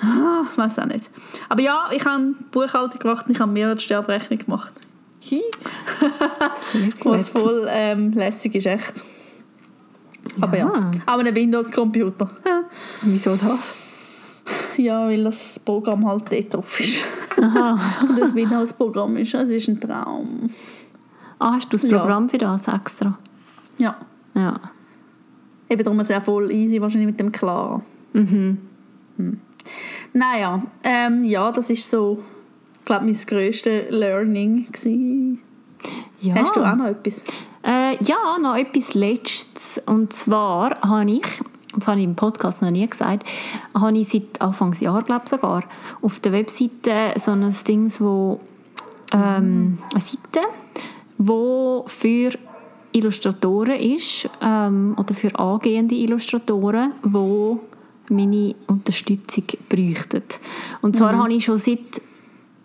Ich 0.00 0.58
weiß 0.58 0.78
auch 0.78 0.86
nicht. 0.86 1.10
Aber 1.48 1.60
ja, 1.60 1.88
ich 1.94 2.04
habe 2.04 2.34
Buchhaltung 2.50 3.00
gemacht 3.00 3.26
und 3.26 3.32
ich 3.34 3.40
habe 3.40 3.50
Mehrwertsteuerberechnung 3.52 4.38
gemacht. 4.38 4.72
Was 7.04 7.28
voll 7.28 7.66
ähm, 7.70 8.12
lässig 8.12 8.54
ist, 8.54 8.66
echt. 8.66 9.04
Aber 10.40 10.56
ja, 10.56 10.66
Ja. 10.66 10.90
aber 11.06 11.24
ein 11.24 11.34
Windows-Computer. 11.34 12.28
Wieso 13.02 13.36
das? 13.36 13.84
Ja, 14.76 15.06
weil 15.08 15.24
das 15.24 15.58
Programm 15.64 16.06
halt 16.06 16.24
dort 16.30 16.54
drauf 16.54 16.80
ist. 16.80 16.98
und 17.36 18.18
das 18.20 18.34
Windows-Programm 18.34 19.16
ist, 19.16 19.34
das 19.34 19.50
ist 19.50 19.68
ein 19.68 19.80
Traum. 19.80 20.48
Ah, 21.38 21.54
hast 21.54 21.72
du 21.72 21.76
das 21.76 21.82
Ja. 21.82 21.98
Programm 21.98 22.28
für 22.28 22.38
das 22.38 22.68
extra? 22.68 23.18
Ja. 23.78 23.96
Ja. 24.34 24.60
Eben 25.68 25.82
darum 25.84 26.00
ist 26.00 26.06
es 26.10 26.14
ja 26.14 26.20
voll 26.20 26.50
easy 26.52 26.80
wahrscheinlich 26.80 27.08
mit 27.10 27.20
dem 27.20 27.30
Clara. 27.32 27.82
Mhm. 28.12 28.58
Naja, 30.18 30.62
ähm, 30.82 31.22
ja, 31.22 31.52
das 31.52 31.70
ist 31.70 31.88
so, 31.88 32.18
ich 32.80 32.84
glaube, 32.84 33.04
mein 33.04 33.14
grösstes 33.14 33.84
Learning 33.90 34.66
gewesen. 34.66 35.40
ja. 36.20 36.34
Hast 36.34 36.56
du 36.56 36.60
auch 36.60 36.74
noch 36.74 36.86
etwas? 36.86 37.24
Äh, 37.64 38.02
ja, 38.02 38.36
noch 38.42 38.56
etwas 38.56 38.94
Letztes. 38.94 39.80
Und 39.86 40.12
zwar 40.12 40.80
habe 40.80 41.08
ich, 41.08 41.22
das 41.76 41.86
habe 41.86 42.00
ich 42.00 42.04
im 42.04 42.16
Podcast 42.16 42.62
noch 42.62 42.70
nie 42.70 42.88
gesagt, 42.88 43.28
habe 43.74 43.96
ich 43.96 44.08
seit 44.08 44.40
Anfangsjahr, 44.40 45.04
glaube 45.04 45.22
ich 45.26 45.30
sogar, 45.30 45.62
auf 46.02 46.18
der 46.18 46.32
Webseite 46.32 47.14
so 47.16 47.30
ein 47.30 47.54
Ding, 47.68 47.92
wo 48.00 48.40
ähm, 49.12 49.78
eine 49.92 50.02
Seite, 50.02 50.48
wo 51.16 51.84
für 51.86 52.30
Illustratoren 52.90 53.78
ist 53.78 54.28
ähm, 54.42 54.96
oder 54.98 55.14
für 55.14 55.38
angehende 55.38 55.94
Illustratoren, 55.94 56.94
wo 57.02 57.60
meine 58.10 58.54
Unterstützung 58.66 59.44
bräuchten. 59.68 60.22
Und 60.80 60.96
zwar 60.96 61.16
habe 61.16 61.32
ich 61.32 61.44
schon 61.44 61.58
seit 61.58 62.00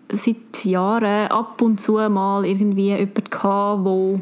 seit 0.09 0.65
Jahren 0.65 1.27
ab 1.31 1.61
und 1.61 1.81
zu 1.81 1.93
mal 1.93 2.45
irgendwie 2.45 2.89
jemanden 2.89 3.23
gehabt, 3.29 3.83
wo 3.83 4.19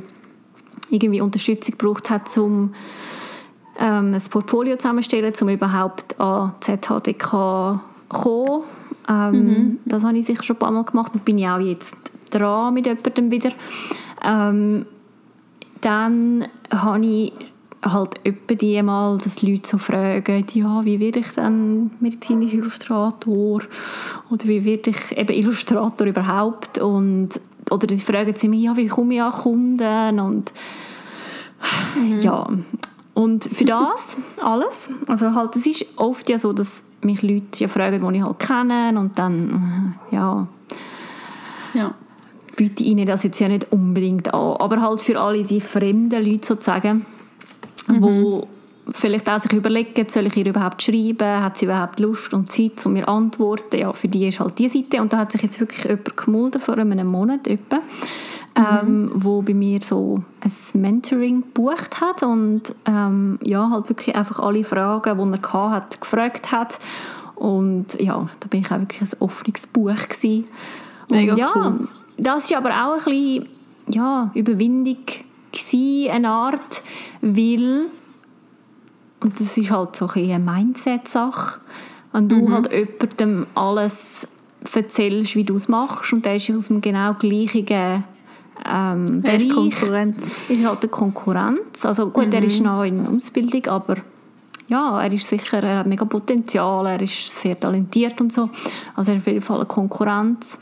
irgendwie 0.90 1.22
Unterstützung 1.22 1.78
gebraucht 1.78 2.10
hat, 2.10 2.38
um 2.38 2.74
ähm, 3.80 4.14
ein 4.14 4.22
Portfolio 4.30 4.78
zusammenzustellen, 4.78 5.34
um 5.42 5.50
überhaupt 5.50 6.20
an 6.20 6.54
ZHDK 6.60 7.30
zu 7.30 7.80
kommen. 8.10 8.64
Ähm, 9.10 9.80
Das 9.86 10.04
habe 10.04 10.18
ich 10.18 10.26
sicher 10.26 10.44
schon 10.44 10.56
ein 10.58 10.60
paar 10.60 10.72
Mal 10.72 10.84
gemacht 10.84 11.14
und 11.14 11.26
bin 11.26 11.38
ich 11.38 11.48
auch 11.48 11.60
jetzt 11.60 11.96
dran 12.30 12.74
mit 12.74 12.86
jemandem 12.86 13.32
wieder. 13.32 13.52
Ähm, 14.24 14.86
dann 15.82 16.46
habe 16.70 17.06
ich 17.06 17.34
halt 17.84 18.20
etwa 18.24 18.54
die 18.56 18.82
mal, 18.82 19.18
dass 19.18 19.42
Leute 19.42 19.68
so 19.68 19.78
fragen, 19.78 20.46
ja, 20.54 20.86
wie 20.86 21.00
werde 21.00 21.20
ich 21.20 21.30
dann 21.36 21.92
medizinischer 22.00 22.58
Illustrator? 22.58 23.62
Oder 24.30 24.48
wie 24.48 24.64
werde 24.66 24.92
ich 24.92 25.18
eben 25.18 25.34
Illustrator 25.34 26.08
überhaupt? 26.08 26.78
Und, 26.78 27.40
oder 27.70 27.88
sie 27.90 28.04
fragen 28.04 28.34
sie 28.38 28.48
mich, 28.50 28.64
ja, 28.64 28.76
wie 28.78 28.88
komme 28.88 29.16
ich 29.16 29.22
an 29.22 29.32
Kunden? 29.32 30.20
Und 30.20 30.54
ja, 32.20 32.48
und 33.14 33.44
für 33.44 33.66
das 33.66 34.18
alles, 34.42 34.90
also 35.08 35.34
halt, 35.36 35.56
es 35.56 35.66
ist 35.66 35.86
oft 35.98 36.30
ja 36.30 36.38
so, 36.38 36.54
dass 36.54 36.84
mich 37.02 37.22
Leute 37.22 37.60
ja 37.60 37.68
fragen, 37.68 38.08
die 38.14 38.20
ich 38.20 38.26
halt 38.26 38.40
kenne 38.40 38.98
und 39.00 39.18
dann, 39.18 39.98
äh, 40.12 40.16
ja, 40.16 40.48
Ja. 41.74 41.94
biete 42.56 42.84
ihnen 42.84 43.06
das 43.06 43.24
jetzt 43.24 43.40
ja 43.40 43.48
nicht 43.48 43.72
unbedingt 43.72 44.34
an. 44.34 44.58
Aber 44.58 44.82
halt 44.82 45.02
für 45.02 45.20
alle 45.20 45.44
die 45.44 45.62
fremden 45.62 46.24
Leute 46.24 46.46
sozusagen, 46.48 47.06
wo 48.00 48.48
vielleicht 48.92 49.30
auch 49.30 49.40
sich 49.40 49.54
überlegen, 49.54 50.08
soll 50.10 50.28
ich 50.28 50.38
ihr 50.38 50.48
überhaupt 50.48 50.82
schreiben, 50.82 51.42
hat 51.42 51.58
sie 51.58 51.66
überhaupt 51.66 52.00
Lust 52.00 52.34
und 52.34 52.52
Zeit, 52.52 52.86
um 52.86 52.94
mir 52.94 53.06
zu 53.06 53.10
antworten. 53.10 53.78
Ja, 53.78 53.94
für 53.94 54.08
die 54.08 54.28
ist 54.28 54.40
halt 54.40 54.58
die 54.60 54.70
Seite. 54.70 55.02
Und 55.02 55.14
da 55.14 55.20
hat 55.20 55.32
sich 55.32 55.42
jetzt 55.42 55.60
wirklich 55.60 55.84
jemand 55.84 56.18
gemolden, 56.18 56.62
vor 56.62 56.78
einem 56.78 57.08
Monat 57.08 57.48
etwa, 57.48 57.80
ähm, 58.56 59.12
wo 59.14 59.42
bei 59.42 59.54
mir 59.54 59.82
so 59.82 60.24
ein 60.42 60.82
Mentoring 60.82 61.42
gebucht 61.42 62.02
hat 62.02 62.24
und 62.24 62.76
ähm, 62.86 63.40
ja, 63.44 63.70
halt 63.70 63.90
wirklich 63.90 64.16
einfach 64.16 64.40
alle 64.40 64.64
Fragen, 64.64 65.18
die 65.18 65.38
er 65.38 65.54
hatte, 65.54 65.72
hat, 65.72 66.02
gefragt 66.02 66.52
hat. 66.52 66.80
Und 67.36 68.00
ja, 68.00 68.28
da 68.40 68.48
bin 68.50 68.62
ich 68.62 68.72
auch 68.72 68.80
wirklich 68.80 69.02
ein 69.02 69.22
offenes 69.22 69.68
Buch 69.68 69.96
gewesen. 69.96 70.46
Mega 71.10 71.34
und 71.34 71.40
ja, 71.40 71.52
cool. 71.56 71.88
das 72.18 72.52
war 72.52 72.58
aber 72.58 72.70
auch 72.70 72.98
ein 72.98 73.04
bisschen 73.04 73.48
ja, 73.88 74.32
Überwindung, 74.34 74.98
gewesen, 75.52 76.12
eine 76.12 76.30
Art, 76.30 76.82
weil, 77.22 77.86
und 79.24 79.40
das 79.40 79.58
ist 79.58 79.72
halt 79.72 79.96
so 79.96 80.08
ein 80.08 80.32
eine 80.32 80.40
Mindset-Sache, 80.40 81.60
wenn 82.14 82.28
du 82.30 82.36
Mhm. 82.48 82.54
halt 82.54 82.72
jemandem 82.72 83.48
alles 83.56 84.28
erzählst, 84.74 85.36
wie 85.36 85.44
du 85.44 85.56
es 85.56 85.68
machst, 85.68 86.14
und 86.14 86.26
der 86.26 86.36
ist 86.36 86.50
aus 86.52 86.68
dem 86.68 86.82
genau 86.82 87.14
gleichen 87.16 87.66
ähm, 88.64 89.24
Er 89.24 89.38
ist 89.38 89.48
Bereich, 89.48 89.50
Konkurrenz. 89.50 90.38
ist 90.50 90.66
halt 90.68 90.82
eine 90.82 90.90
Konkurrenz. 90.90 91.84
Also 91.84 92.10
gut, 92.12 92.32
er 92.34 92.42
Mhm. 92.42 92.48
ist 92.48 92.62
noch 92.62 92.84
in 92.84 93.08
Ausbildung, 93.08 93.66
aber 93.68 93.96
ja, 94.68 95.02
er 95.02 95.12
ist 95.12 95.26
sicher, 95.28 95.64
er 95.64 95.80
hat 95.80 95.88
mega 95.88 96.06
Potenzial, 96.06 96.86
er 96.86 97.02
ist 97.02 97.32
sehr 97.42 97.60
talentiert 97.60 98.22
und 98.22 98.32
so. 98.32 98.50
Also 98.96 99.12
er 99.12 99.18
ist 99.18 99.22
auf 99.24 99.28
jeden 99.28 99.42
Fall 99.42 99.58
eine 99.58 99.66
Konkurrenz. 99.66 100.60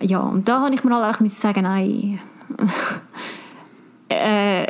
Ja, 0.00 0.18
und 0.20 0.48
da 0.48 0.62
habe 0.62 0.74
ich 0.74 0.82
mir 0.82 0.96
halt 0.96 1.14
auch 1.16 1.26
sagen, 1.26 1.62
nein, 1.62 2.18
äh, 4.12 4.66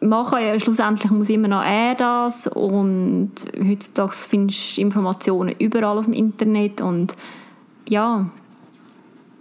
kann 0.00 0.42
ja 0.44 0.58
schlussendlich 0.60 1.10
muss 1.10 1.30
immer 1.30 1.48
noch 1.48 1.64
er 1.64 1.94
das 1.94 2.46
und 2.46 3.32
heutzutage 3.58 4.12
findest 4.12 4.76
du 4.76 4.80
Informationen 4.82 5.54
überall 5.58 5.98
auf 5.98 6.04
dem 6.04 6.14
Internet 6.14 6.80
und 6.80 7.16
ja, 7.88 8.26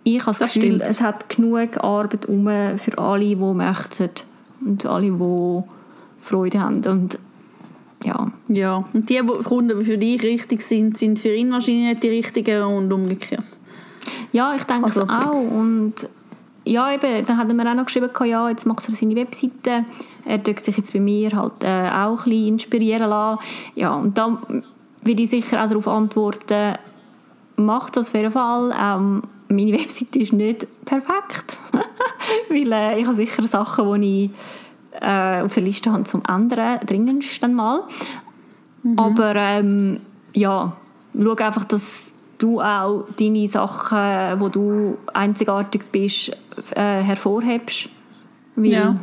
ich 0.04 0.20
habe 0.22 0.32
das, 0.32 0.40
Das 0.40 0.54
Gefühl, 0.54 0.76
stimmt. 0.78 0.88
es 0.88 1.02
hat 1.02 1.30
genug 1.30 1.78
Arbeit 1.84 2.26
um 2.26 2.46
für 2.78 2.98
alle, 2.98 3.26
die 3.26 3.36
möchten 3.36 4.10
und 4.66 4.86
alle, 4.86 5.12
die 5.12 5.64
Freude 6.22 6.60
haben 6.60 6.84
und 6.86 7.20
ja, 8.04 8.32
Ja, 8.48 8.84
und 8.94 9.10
die 9.10 9.20
Kunden, 9.44 9.78
die 9.80 9.86
für 9.86 9.98
dich 9.98 10.24
richtig 10.24 10.64
sind, 10.64 10.98
sind 10.98 11.20
für 11.20 11.36
ihn 11.36 11.52
wahrscheinlich 11.52 11.90
nicht 11.92 12.04
die 12.04 12.10
richtigen 12.10 12.64
und 12.64 12.92
umgekehrt. 12.92 13.44
Ja, 14.32 14.56
ich 14.56 14.64
denke 14.64 14.86
Also- 14.86 15.04
auch. 15.04 15.34
Und 15.52 15.94
ja, 16.64 16.92
eben, 16.94 17.26
dann 17.26 17.38
hat 17.38 17.48
er 17.48 17.54
mir 17.54 17.70
auch 17.70 17.76
noch 17.76 17.86
geschrieben, 17.86 18.10
ja, 18.26 18.50
jetzt 18.50 18.66
macht 18.66 18.88
er 18.88 18.94
seine 18.94 19.16
Webseite. 19.16 19.86
Er 20.26 20.44
tut 20.44 20.60
sich 20.60 20.78
jetzt 20.78 20.94
bei 20.94 21.00
mir 21.00 21.32
halt 21.32 21.64
äh, 21.64 21.90
auch 21.90 22.20
ein 22.20 22.24
bisschen 22.26 22.48
inspirieren 22.48 23.10
lassen. 23.10 23.42
Ja, 23.76 23.96
und 23.96 24.18
dann 24.18 24.64
würde 25.02 25.24
ich 25.24 25.30
sicher 25.30 25.64
auch 25.64 25.68
darauf 25.68 25.88
antworten, 25.88 26.76
macht 27.56 27.98
das 27.98 28.10
auf 28.10 28.14
jeden 28.14 28.32
Fall. 28.32 28.74
Ähm, 28.80 29.24
meine 29.50 29.74
Webseite 29.74 30.20
ist 30.20 30.34
nicht 30.34 30.68
perfekt. 30.86 31.58
Weil 32.50 32.72
äh, 32.72 33.00
ich 33.00 33.08
habe 33.08 33.16
sicher 33.16 33.48
Sachen, 33.48 34.02
die 34.02 34.26
ich 34.26 34.32
äh, 35.02 35.42
auf 35.42 35.54
der 35.54 35.64
Liste 35.64 35.92
habe 35.92 36.04
zum 36.04 36.22
Ändern, 36.30 36.80
dringendst 36.86 37.42
dann 37.42 37.56
mal. 37.56 37.84
Aber 38.98 39.36
ähm, 39.36 40.00
ja, 40.34 40.76
schau 41.20 41.36
einfach, 41.36 41.66
dass 41.66 42.14
du 42.42 42.62
auch 42.62 43.06
deine 43.20 43.48
Sachen, 43.48 44.40
wo 44.40 44.50
du 44.50 44.98
einzigartig 45.14 45.84
bist, 45.92 46.32
äh, 46.76 47.02
hervorhebst. 47.02 47.90
Weil 48.56 48.72
Ja. 48.72 48.88
Und 48.90 49.00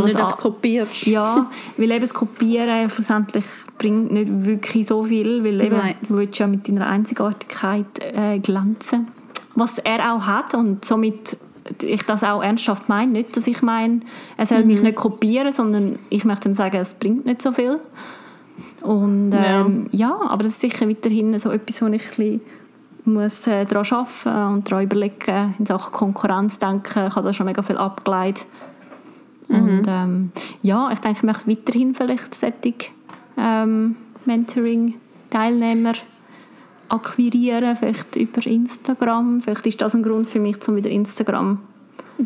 alles 0.00 0.14
nicht 0.14 0.22
einfach 0.24 0.38
kopierst. 0.38 1.06
ja, 1.06 1.50
weil 1.76 1.90
eben 1.90 2.00
das 2.00 2.14
Kopieren 2.14 2.88
schlussendlich 2.90 3.44
bringt 3.78 4.12
nicht 4.12 4.28
wirklich 4.44 4.86
so 4.86 5.04
viel, 5.04 5.44
weil 5.44 5.60
eben, 5.60 5.76
Nein. 5.76 5.94
du 6.08 6.16
willst 6.16 6.38
ja 6.38 6.46
mit 6.46 6.66
deiner 6.66 6.86
Einzigartigkeit 6.88 7.86
äh, 8.00 8.38
glänzen. 8.38 9.08
Was 9.54 9.78
er 9.78 10.12
auch 10.14 10.22
hat 10.26 10.54
und 10.54 10.84
somit 10.84 11.36
ich 11.82 12.02
das 12.02 12.24
auch 12.24 12.42
ernsthaft 12.42 12.88
meine, 12.88 13.12
nicht, 13.12 13.36
dass 13.36 13.46
ich 13.46 13.62
meine, 13.62 14.00
er 14.36 14.46
soll 14.46 14.60
Mhm. 14.62 14.66
mich 14.66 14.82
nicht 14.82 14.96
kopieren, 14.96 15.52
sondern 15.52 15.98
ich 16.10 16.24
möchte 16.24 16.48
dann 16.48 16.54
sagen, 16.54 16.76
es 16.78 16.94
bringt 16.94 17.24
nicht 17.26 17.40
so 17.42 17.52
viel. 17.52 17.78
Und 18.84 19.32
ähm, 19.32 19.88
ja. 19.92 20.14
aber 20.28 20.44
das 20.44 20.52
ist 20.52 20.60
sicher 20.60 20.86
weiterhin 20.86 21.38
so 21.38 21.50
etwas, 21.50 21.80
wo 21.80 21.86
ich 21.86 21.92
ein 21.92 22.08
bisschen 22.08 22.40
muss 23.06 23.46
äh, 23.46 23.64
daran 23.64 23.86
arbeiten 23.90 24.54
und 24.54 24.70
daran 24.70 24.84
überlegen, 24.84 25.54
in 25.58 25.66
Sachen 25.66 25.92
Konkurrenz 25.92 26.58
denken, 26.58 27.06
ich 27.06 27.16
habe 27.16 27.26
da 27.26 27.32
schon 27.32 27.46
mega 27.46 27.62
viel 27.62 27.76
abgeleitet. 27.76 28.46
Und 29.48 29.84
ähm, 29.86 30.32
ja, 30.62 30.90
ich 30.90 30.98
denke, 31.00 31.18
ich 31.18 31.22
möchte 31.22 31.48
weiterhin 31.48 31.94
vielleicht 31.94 32.34
solche 32.34 32.74
ähm, 33.36 33.96
Mentoring-Teilnehmer 34.24 35.94
akquirieren, 36.88 37.76
vielleicht 37.76 38.16
über 38.16 38.46
Instagram. 38.46 39.42
Vielleicht 39.42 39.66
ist 39.66 39.82
das 39.82 39.94
ein 39.94 40.02
Grund 40.02 40.26
für 40.26 40.40
mich, 40.40 40.66
um 40.68 40.76
wieder 40.76 40.90
Instagram 40.90 41.58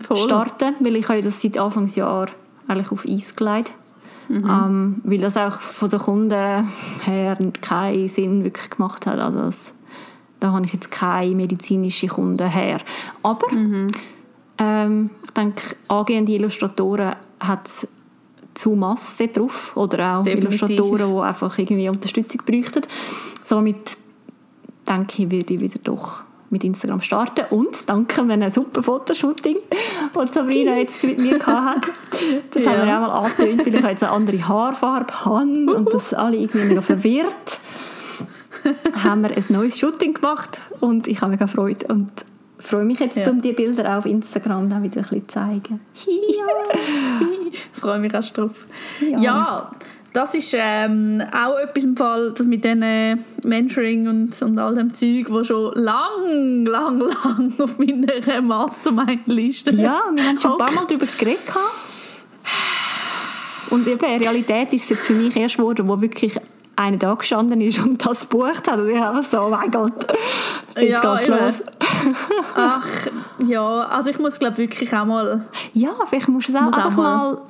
zu 0.06 0.16
starten, 0.16 0.74
weil 0.80 0.96
ich 0.96 1.08
habe 1.08 1.22
das 1.22 1.40
seit 1.40 1.58
Anfangsjahr 1.58 2.28
eigentlich 2.68 2.92
auf 2.92 3.04
Eis 3.06 3.34
gelegt. 3.34 3.74
Ähm, 4.30 5.00
weil 5.04 5.18
das 5.18 5.36
auch 5.36 5.60
von 5.60 5.88
den 5.88 6.00
Kunden 6.00 6.68
her 7.04 7.38
keinen 7.60 8.08
Sinn 8.08 8.44
wirklich 8.44 8.70
gemacht 8.70 9.06
hat. 9.06 9.18
Also 9.18 9.40
das, 9.40 9.74
da 10.40 10.52
habe 10.52 10.66
ich 10.66 10.72
jetzt 10.74 10.90
keine 10.90 11.34
medizinischen 11.34 12.08
Kunden 12.08 12.48
her. 12.48 12.78
Aber 13.22 13.46
ähm, 14.58 15.10
ich 15.24 15.30
denke, 15.30 15.76
angehende 15.88 16.32
Illustratoren 16.32 17.14
hat 17.40 17.88
zu 18.54 18.70
Masse 18.70 19.28
drauf 19.28 19.76
oder 19.76 20.18
auch 20.18 20.24
Definitiv. 20.24 20.62
Illustratoren, 20.62 21.14
die 21.14 21.20
einfach 21.20 21.58
irgendwie 21.58 21.88
Unterstützung 21.88 22.42
bräuchten. 22.44 22.82
Somit 23.44 23.96
denke 24.88 25.22
ich, 25.22 25.30
werde 25.30 25.54
ich 25.54 25.60
wieder 25.60 25.78
doch 25.82 26.22
mit 26.50 26.64
Instagram 26.64 27.00
starten 27.00 27.44
und 27.50 27.88
danke 27.88 28.22
einem 28.22 28.50
super 28.50 28.82
Fotoshooting, 28.82 29.56
das 30.14 30.34
Sabrina 30.34 30.76
jetzt 30.78 31.02
mit 31.04 31.18
mir 31.18 31.38
hatte. 31.44 31.88
Das 32.50 32.64
Ja. 32.64 32.70
haben 32.72 32.86
wir 32.86 32.96
auch 32.96 33.00
mal 33.00 33.10
angetönt, 33.10 33.60
weil 33.66 33.74
ich 33.74 33.82
jetzt 33.82 34.02
eine 34.02 34.12
andere 34.12 34.48
Haarfarbe 34.48 35.24
habe 35.24 35.74
und 35.74 35.92
das 35.92 36.14
alle 36.14 36.36
irgendwie 36.36 36.64
mega 36.66 36.80
verwirrt. 36.80 37.60
haben 39.04 39.22
wir 39.22 39.30
ein 39.30 39.44
neues 39.50 39.78
Shooting 39.78 40.14
gemacht 40.14 40.60
und 40.80 41.06
ich 41.06 41.20
habe 41.20 41.32
mega 41.32 41.46
Freude 41.46 41.86
und 41.88 42.10
freue 42.58 42.84
mich 42.84 42.98
jetzt, 42.98 43.16
Ja. 43.16 43.30
um 43.30 43.40
die 43.40 43.52
Bilder 43.52 43.92
auch 43.92 43.98
auf 43.98 44.06
Instagram 44.06 44.68
dann 44.68 44.82
wieder 44.82 44.96
ein 45.00 45.02
bisschen 45.02 45.20
zu 45.28 45.34
zeigen. 45.34 45.80
Ich 47.74 47.80
freue 47.80 47.98
mich 48.00 48.14
auch 48.14 48.24
drauf. 48.30 48.66
Ja. 49.00 49.18
Ja, 49.20 49.70
das 50.12 50.34
ist 50.34 50.54
ähm, 50.56 51.22
auch 51.32 51.58
etwas 51.58 51.84
im 51.84 51.96
Fall, 51.96 52.32
das 52.32 52.46
mit 52.46 52.64
diesen 52.64 53.24
Mentoring 53.44 54.08
und, 54.08 54.40
und 54.42 54.58
all 54.58 54.74
dem 54.74 54.92
Zeug, 54.94 55.26
wo 55.30 55.44
schon 55.44 55.72
lang, 55.74 56.64
lang, 56.66 56.98
lang 56.98 57.52
auf 57.58 57.78
meiner 57.78 58.40
Mastermind-Liste 58.42 59.72
Ja, 59.72 60.02
wir 60.14 60.24
haben 60.24 60.40
schon 60.40 60.52
ein 60.52 60.58
paar 60.58 60.72
Mal 60.72 60.84
darüber 60.88 61.06
geredet. 61.18 61.40
Und 63.70 63.86
eben, 63.86 64.02
in 64.04 64.20
Realität 64.22 64.72
ist 64.72 64.84
es 64.84 64.88
jetzt 64.90 65.04
für 65.06 65.12
mich 65.12 65.36
erst 65.36 65.58
geworden, 65.58 65.86
wo 65.88 66.00
wirklich 66.00 66.38
einer 66.74 66.96
da 66.96 67.14
gestanden 67.14 67.60
ist 67.60 67.78
und 67.80 68.04
das 68.06 68.28
gebucht 68.28 68.66
hat. 68.70 68.78
Und 68.78 68.88
ich 68.88 68.96
habe 68.98 69.22
so, 69.24 69.40
oh 69.42 69.48
mein 69.50 69.70
Gott, 69.70 70.06
jetzt 70.76 71.02
Ja, 71.02 71.14
geht's 71.16 71.28
eben. 71.28 71.38
los. 71.38 71.62
Ach, 72.56 72.86
ja, 73.46 73.80
also 73.82 74.10
ich 74.10 74.18
muss 74.18 74.38
glaube 74.38 74.56
wirklich 74.58 74.94
auch 74.96 75.04
mal... 75.04 75.46
Ja, 75.74 75.90
vielleicht 76.08 76.28
musst 76.28 76.48
du 76.48 76.52
es 76.52 76.58
auch 76.58 76.62
Muss 76.62 76.74
auch 76.74 76.84
einfach 76.86 76.96
mal- 76.96 77.32
mal 77.34 77.42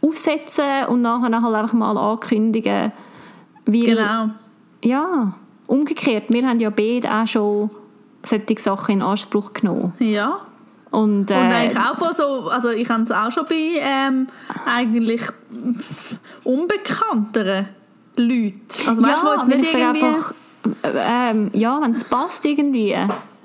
aufsetzen 0.00 0.86
und 0.88 1.02
nachher 1.02 1.42
halt 1.42 1.54
einfach 1.54 1.72
mal 1.72 1.96
ankündigen. 1.96 2.92
Weil, 3.66 3.80
Genau. 3.82 4.30
Ja, 4.82 5.34
umgekehrt, 5.66 6.24
wir 6.28 6.46
haben 6.46 6.60
ja 6.60 6.70
beide 6.70 7.12
auch 7.12 7.26
schon 7.26 7.70
solche 8.24 8.58
Sachen 8.58 8.94
in 8.94 9.02
Anspruch 9.02 9.52
genommen. 9.52 9.92
Ja. 9.98 10.40
Und, 10.90 11.30
äh, 11.30 11.34
Und 11.34 11.52
eigentlich 11.52 11.78
auch 11.78 11.98
von 11.98 12.14
so, 12.14 12.48
also 12.48 12.70
ich 12.70 12.88
habe 12.88 13.02
es 13.02 13.10
auch 13.10 13.30
schon 13.30 13.44
bei 13.44 13.80
ähm, 13.80 14.26
eigentlich 14.64 15.22
unbekannteren 16.44 17.68
Leuten. 18.16 18.64
Also 18.86 19.02
weißt 19.02 19.22
du, 19.22 19.26
ja, 19.26 19.34
jetzt 19.34 19.50
weil 19.50 19.58
nicht 19.58 19.74
irgendwie... 19.74 20.04
einfach, 20.04 20.34
äh, 20.82 21.30
ähm, 21.30 21.50
ja, 21.52 21.80
wenn 21.82 21.92
es 21.92 22.04
passt 22.04 22.44
irgendwie. 22.44 22.96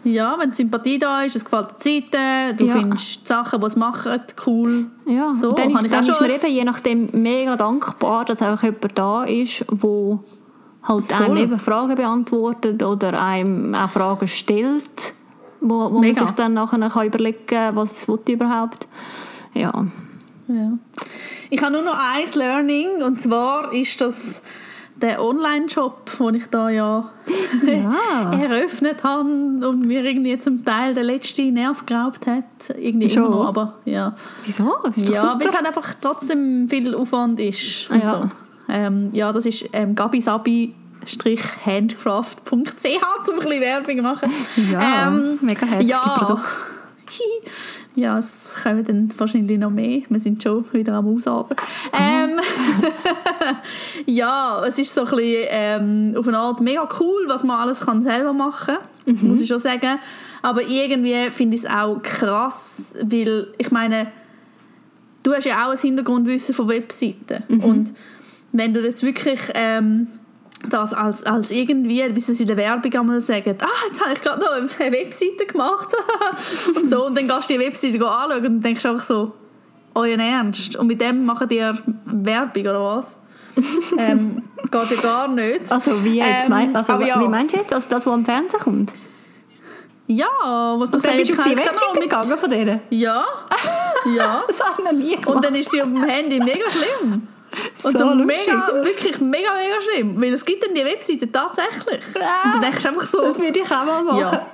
Ja, 0.03 0.35
wenn 0.37 0.49
die 0.49 0.55
Sympathie 0.55 0.99
da 0.99 1.21
ist, 1.21 1.35
es 1.35 1.45
gefällt 1.45 1.67
die 1.83 2.01
Seite, 2.11 2.55
du 2.57 2.65
Ja. 2.65 2.73
findest 2.73 3.21
die 3.23 3.27
Sachen, 3.27 3.59
die 3.61 3.65
es 3.67 3.75
machen, 3.75 4.21
cool. 4.45 4.85
Ja, 5.05 5.33
So, 5.33 5.49
und 5.49 5.59
dann 5.59 5.69
ist, 5.71 5.91
dann 5.93 6.03
ist 6.07 6.21
ein- 6.21 6.29
eben 6.29 6.47
je 6.53 6.63
nachdem 6.65 7.09
mega 7.13 7.55
dankbar, 7.55 8.25
dass 8.25 8.41
auch 8.41 8.61
jemand 8.63 8.97
da 8.97 9.23
ist, 9.23 9.65
wo 9.69 10.19
halt 10.83 11.13
einem 11.19 11.37
eben 11.37 11.59
Fragen 11.59 11.95
beantwortet 11.95 12.83
oder 12.83 13.21
einem 13.21 13.73
auch 13.75 13.89
Fragen 13.89 14.27
stellt, 14.27 15.13
wo, 15.61 15.89
wo 15.91 15.99
man 16.01 16.13
sich 16.15 16.31
dann 16.31 16.53
nachher 16.53 16.89
kann 16.89 17.07
überlegen 17.07 17.45
kann, 17.45 17.75
was 17.77 18.07
will 18.09 18.19
überhaupt. 18.27 18.87
Ja. 19.53 19.85
Ja. 20.49 20.73
Ich 21.49 21.61
habe 21.61 21.71
nur 21.71 21.83
noch 21.83 21.97
ein 21.97 22.25
Learning 22.35 23.01
und 23.05 23.21
zwar 23.21 23.71
ist 23.71 24.01
das 24.01 24.43
der 25.03 25.21
Online-Shop, 25.21 26.17
den 26.17 26.35
ich 26.35 26.47
da 26.47 26.69
ja, 26.69 27.11
Ja. 27.61 28.31
eröffnet 28.41 29.03
habe 29.03 29.29
und 29.67 29.81
mir 29.81 30.03
irgendwie 30.03 30.39
zum 30.39 30.63
Teil 30.63 30.93
der 30.93 31.03
letzte 31.03 31.43
Nerv 31.43 31.85
geraubt 31.85 32.25
hat. 32.25 32.45
Irgendwie 32.77 33.09
Schon? 33.09 33.25
immer 33.25 33.35
noch, 33.35 33.47
aber 33.47 33.73
ja. 33.83 34.15
Wieso? 34.45 34.77
Ja, 34.95 35.37
weil 35.37 35.47
es 35.47 35.55
halt 35.55 35.65
einfach 35.65 35.93
trotzdem 35.99 36.69
viel 36.69 36.95
Aufwand 36.95 37.39
ist. 37.41 37.89
Und 37.91 38.01
Ja. 38.01 38.07
So. 38.07 38.29
Ähm, 38.69 39.09
ja, 39.11 39.33
das 39.33 39.45
ist 39.45 39.69
ähm, 39.73 39.93
gabisabi 39.93 40.73
handcraft.ch 41.65 42.45
zum 42.45 43.33
ein 43.35 43.39
bisschen 43.39 43.61
Werbung 43.61 44.01
machen. 44.01 44.31
Ja, 44.71 45.09
ähm, 45.09 45.37
mega 45.41 45.65
herzige 45.65 45.91
ja. 45.91 46.17
Produkte. 46.17 46.47
ja, 47.95 48.17
es 48.17 48.55
kommen 48.63 48.83
dann 48.83 49.13
wahrscheinlich 49.17 49.59
noch 49.59 49.69
mehr. 49.69 50.01
Wir 50.09 50.19
sind 50.19 50.41
schon 50.41 50.65
wieder 50.73 50.93
am 50.93 51.07
Ausatmen. 51.07 51.57
Ähm, 51.93 52.39
ja, 54.05 54.65
es 54.65 54.79
ist 54.79 54.93
so 54.93 55.01
ein 55.01 55.09
bisschen 55.09 55.45
ähm, 55.49 56.15
auf 56.17 56.27
eine 56.27 56.37
Art 56.37 56.59
mega 56.59 56.87
cool, 56.99 57.25
was 57.27 57.43
man 57.43 57.59
alles 57.59 57.81
kann 57.81 58.01
selber 58.01 58.33
machen 58.33 58.77
kann, 59.05 59.27
muss 59.27 59.41
ich 59.41 59.47
schon 59.47 59.59
sagen. 59.59 59.99
Aber 60.41 60.61
irgendwie 60.63 61.29
finde 61.31 61.55
ich 61.55 61.63
es 61.63 61.69
auch 61.69 62.01
krass, 62.01 62.95
weil 63.01 63.47
ich 63.57 63.71
meine, 63.71 64.07
du 65.21 65.33
hast 65.33 65.45
ja 65.45 65.65
auch 65.65 65.71
ein 65.71 65.77
Hintergrundwissen 65.77 66.55
von 66.55 66.67
Webseiten. 66.67 67.43
Und 67.61 67.93
wenn 68.51 68.73
du 68.73 68.81
jetzt 68.81 69.03
wirklich 69.03 69.39
ähm, 69.53 70.07
das 70.69 70.93
als, 70.93 71.23
als 71.23 71.51
irgendwie, 71.51 72.03
wie 72.15 72.19
sie 72.19 72.31
es 72.31 72.39
in 72.39 72.47
der 72.47 72.57
Werbung 72.57 72.93
einmal 72.93 73.21
sagen, 73.21 73.55
ah, 73.61 73.87
jetzt 73.87 74.01
habe 74.01 74.13
ich 74.13 74.21
gerade 74.21 74.39
noch 74.39 74.51
eine 74.51 74.91
Webseite 74.91 75.45
gemacht 75.45 75.89
und 76.75 76.89
so, 76.89 77.05
und 77.05 77.17
dann 77.17 77.27
gehst 77.27 77.49
du 77.49 77.53
die 77.53 77.59
Webseite 77.59 78.07
anschauen 78.07 78.45
und 78.45 78.61
denkst 78.61 78.85
einfach 78.85 79.03
so, 79.03 79.33
euren 79.95 80.19
Ernst? 80.19 80.75
Und 80.75 80.87
mit 80.87 81.01
dem 81.01 81.25
machen 81.25 81.47
die 81.47 81.63
Werbung 82.05 82.63
oder 82.63 82.83
was? 82.83 83.19
ähm, 83.97 84.41
geht 84.71 84.91
ja 84.91 85.01
gar 85.01 85.27
nicht. 85.27 85.71
Also, 85.71 86.03
wie, 86.03 86.17
jetzt 86.17 86.45
Ähm, 86.45 86.49
mein, 86.49 86.75
also 86.75 86.99
ja. 87.01 87.19
wie 87.19 87.27
meinst 87.27 87.53
du 87.53 87.59
jetzt? 87.59 87.73
Also 87.73 87.87
das, 87.89 88.05
was 88.05 88.13
am 88.13 88.25
Fernsehen 88.25 88.59
kommt? 88.59 88.93
Ja, 90.07 90.27
was 90.77 90.91
du 90.91 90.97
dann 90.99 91.17
bist 91.17 91.29
du 91.29 91.33
auf 91.33 91.39
sagst, 91.39 91.49
die 91.49 91.53
kann 91.53 91.53
ich 91.53 91.59
Webseite 91.59 91.99
gegangen 91.99 92.37
von 92.37 92.49
denen? 92.49 92.79
Ja. 92.89 93.25
Ja. 94.17 94.43
Das 94.45 94.59
habe 94.59 94.81
ich 94.81 94.83
noch 94.83 94.91
nie 94.91 95.15
gemacht. 95.15 95.27
Und 95.27 95.45
dann 95.45 95.55
ist 95.55 95.71
sie 95.71 95.81
auf 95.81 95.87
dem 95.87 96.03
Handy 96.03 96.37
mega 96.37 96.69
schlimm. 96.69 97.25
Und 97.83 97.97
so, 97.97 98.09
So 98.09 98.15
mega, 98.15 98.71
wirklich 98.83 99.19
mega, 99.19 99.53
mega 99.53 99.81
schlimm. 99.81 100.21
Weil 100.21 100.33
es 100.33 100.43
gibt 100.45 100.65
dann 100.65 100.73
die 100.73 100.83
Webseite 100.85 101.31
tatsächlich. 101.31 102.03
Und 102.15 102.55
du 102.55 102.59
denkst 102.59 102.85
einfach 102.85 103.05
so, 103.05 103.21
das 103.21 103.39
würde 103.39 103.59
ich 103.59 103.65
auch 103.71 103.85
mal 103.85 104.03
machen. 104.03 104.39
ja, 104.39 104.47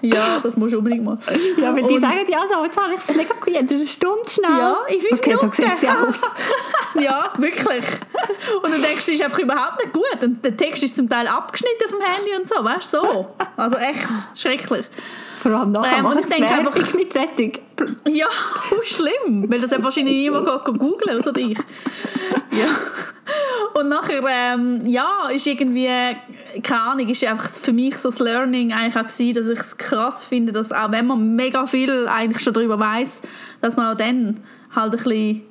ja, 0.00 0.38
das 0.40 0.56
musst 0.56 0.72
du 0.74 0.78
unbedingt 0.78 1.04
machen. 1.04 1.18
Ja, 1.56 1.74
weil 1.74 1.82
die 1.82 1.94
Und- 1.94 2.00
sagen 2.00 2.24
ja 2.28 2.40
so, 2.52 2.64
jetzt 2.64 2.76
habe 2.80 2.94
ich 2.94 3.00
es 3.08 3.16
mega 3.16 3.34
geübt, 3.34 3.72
eine 3.72 3.86
Stunde 3.86 4.28
schnell. 4.30 4.50
Ja, 4.50 4.78
in 4.88 5.00
fünf 5.00 5.20
okay, 5.20 5.30
Minuten. 5.34 5.50
so 5.56 5.62
sieht 5.62 5.78
sie 5.78 5.88
aus. 5.88 6.22
ja, 6.94 7.32
wirklich. 7.36 7.84
Und 8.62 8.72
du 8.74 8.80
denkst, 8.80 8.98
es 9.00 9.08
ist 9.08 9.22
einfach 9.22 9.40
überhaupt 9.40 9.80
nicht 9.82 9.92
gut. 9.92 10.22
Und 10.22 10.44
der 10.44 10.56
Text 10.56 10.84
ist 10.84 10.94
zum 10.94 11.08
Teil 11.08 11.26
abgeschnitten 11.26 11.90
dem 11.90 12.00
Handy 12.00 12.30
und 12.36 12.46
so, 12.48 12.62
weißt 12.62 12.94
du, 12.94 12.98
so. 13.02 13.34
Also 13.56 13.76
echt 13.76 14.06
schrecklich. 14.36 14.86
Vor 15.40 15.52
allem 15.52 15.68
nachher 15.68 16.02
machen 16.02 16.20
ich 16.20 16.26
sie 16.34 16.42
einfach- 16.42 16.94
mit 16.94 17.12
Sättig. 17.12 17.60
Ja, 18.08 18.26
schlimm, 18.84 19.44
weil 19.48 19.60
das 19.60 19.70
hat 19.70 19.82
wahrscheinlich 19.82 20.14
niemand 20.14 20.64
googeln, 20.64 21.18
außer 21.18 21.36
ich. 21.36 21.58
Ja. 22.50 22.66
Und 23.74 23.88
nachher, 23.88 24.22
ähm, 24.28 24.82
ja, 24.86 25.28
ist 25.32 25.46
irgendwie, 25.46 25.88
keine 26.62 26.80
Ahnung, 26.80 27.08
ist 27.08 27.24
einfach 27.24 27.48
für 27.48 27.72
mich 27.72 27.96
so 27.98 28.10
das 28.10 28.18
Learning 28.18 28.72
eigentlich 28.72 28.96
auch 28.96 29.06
gewesen, 29.06 29.34
dass 29.34 29.48
ich 29.48 29.58
es 29.60 29.76
krass 29.76 30.24
finde, 30.24 30.52
dass 30.52 30.72
auch 30.72 30.90
wenn 30.90 31.06
man 31.06 31.36
mega 31.36 31.66
viel 31.66 32.08
eigentlich 32.08 32.42
schon 32.42 32.54
darüber 32.54 32.78
weiß, 32.80 33.22
dass 33.60 33.76
man 33.76 33.92
auch 33.92 33.96
dann 33.98 34.40
halt 34.74 34.92
ein 34.94 35.02
bisschen 35.02 35.42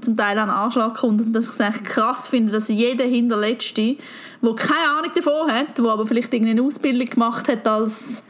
zum 0.00 0.16
Teil 0.16 0.38
an 0.38 0.48
den 0.48 0.56
Anschlag 0.56 0.94
kommt 0.94 1.20
und 1.20 1.32
dass 1.32 1.46
ich 1.46 1.52
es 1.52 1.60
echt 1.60 1.84
krass 1.84 2.28
finde, 2.28 2.52
dass 2.52 2.68
jeder 2.68 3.04
Hinterletzte, 3.04 3.96
der 4.42 4.54
keine 4.54 4.88
Ahnung 4.98 5.10
davon 5.14 5.50
hat, 5.50 5.76
der 5.78 5.84
aber 5.84 6.06
vielleicht 6.06 6.32
irgendeine 6.32 6.62
Ausbildung 6.62 7.06
gemacht 7.08 7.48
hat 7.48 7.66
als, 7.66 8.22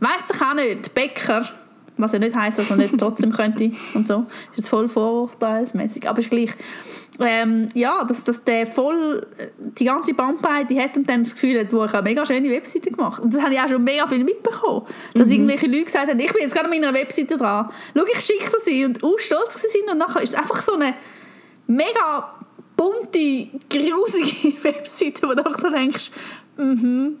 weiss 0.00 0.26
ich 0.32 0.40
auch 0.40 0.54
nicht, 0.54 0.94
Bäcker, 0.94 1.48
was 1.98 2.12
ja 2.12 2.18
nicht 2.18 2.34
heisst, 2.34 2.58
dass 2.58 2.70
man 2.70 2.78
nicht 2.78 2.94
trotzdem 2.98 3.32
könnte 3.32 3.72
und 3.94 4.08
so. 4.08 4.26
Ist 4.52 4.58
jetzt 4.58 4.68
voll 4.68 4.88
vorurteilsmäßig, 4.88 6.08
aber 6.08 6.20
ist 6.20 6.30
gleich. 6.30 6.50
Ähm, 7.20 7.68
ja, 7.74 8.04
dass, 8.04 8.22
dass 8.22 8.44
der 8.44 8.64
voll 8.64 9.26
die 9.58 9.84
ganze 9.84 10.14
Bandbreite 10.14 10.80
hat 10.80 10.96
und 10.96 11.08
dann 11.08 11.24
das 11.24 11.34
Gefühl 11.34 11.58
hat, 11.58 11.72
wo 11.72 11.84
ich 11.84 11.92
eine 11.92 12.02
mega 12.02 12.24
schöne 12.24 12.48
Webseite 12.48 12.92
gemacht 12.92 13.20
Und 13.20 13.34
das 13.34 13.42
habe 13.42 13.52
ich 13.52 13.60
auch 13.60 13.68
schon 13.68 13.82
mega 13.82 14.06
viel 14.06 14.22
mitbekommen. 14.22 14.86
Dass 15.14 15.28
irgendwelche 15.28 15.66
Leute 15.66 15.84
gesagt 15.84 16.08
haben, 16.08 16.20
ich 16.20 16.32
bin 16.32 16.42
jetzt 16.42 16.54
gerade 16.54 16.66
an 16.66 16.70
meiner 16.70 16.94
Webseite 16.94 17.36
dran. 17.36 17.70
Schau, 17.96 18.04
ich 18.04 18.20
schicke 18.20 18.50
das 18.52 18.64
sie 18.64 18.84
und 18.84 19.02
auch 19.02 19.18
stolz 19.18 19.60
sind 19.60 19.90
und 19.90 19.98
nachher 19.98 20.22
ist 20.22 20.34
es 20.34 20.38
einfach 20.38 20.62
so 20.62 20.74
eine 20.74 20.94
mega 21.66 22.34
bunte, 22.76 23.48
grusige 23.68 24.62
Webseite, 24.62 25.28
wo 25.28 25.34
du 25.34 25.44
auch 25.44 25.58
so 25.58 25.70
denkst, 25.70 26.12
mhm, 26.56 27.16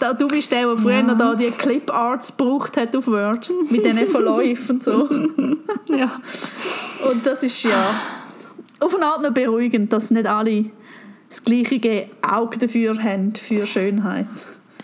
da, 0.00 0.12
du 0.12 0.26
bist 0.26 0.50
der, 0.52 0.66
der 0.66 0.76
früher 0.76 1.02
noch 1.02 1.16
da 1.16 1.34
die 1.34 1.50
Clip-Arts 1.50 2.36
gebraucht 2.36 2.76
hat 2.76 2.94
auf 2.96 3.06
Word, 3.06 3.50
mit 3.70 3.84
diesen 3.84 4.06
Verläufen 4.06 4.76
und 4.76 4.84
so. 4.84 5.08
Ja. 5.88 6.12
Und 7.10 7.26
das 7.26 7.42
ist 7.42 7.62
ja 7.62 7.94
auf 8.80 8.94
eine 8.94 9.06
Art 9.06 9.34
beruhigend, 9.34 9.92
dass 9.92 10.10
nicht 10.10 10.26
alle 10.26 10.66
das 11.28 11.42
gleiche 11.44 12.08
Auge 12.22 12.58
dafür 12.58 13.02
haben, 13.02 13.34
für 13.34 13.66
Schönheit. 13.66 14.26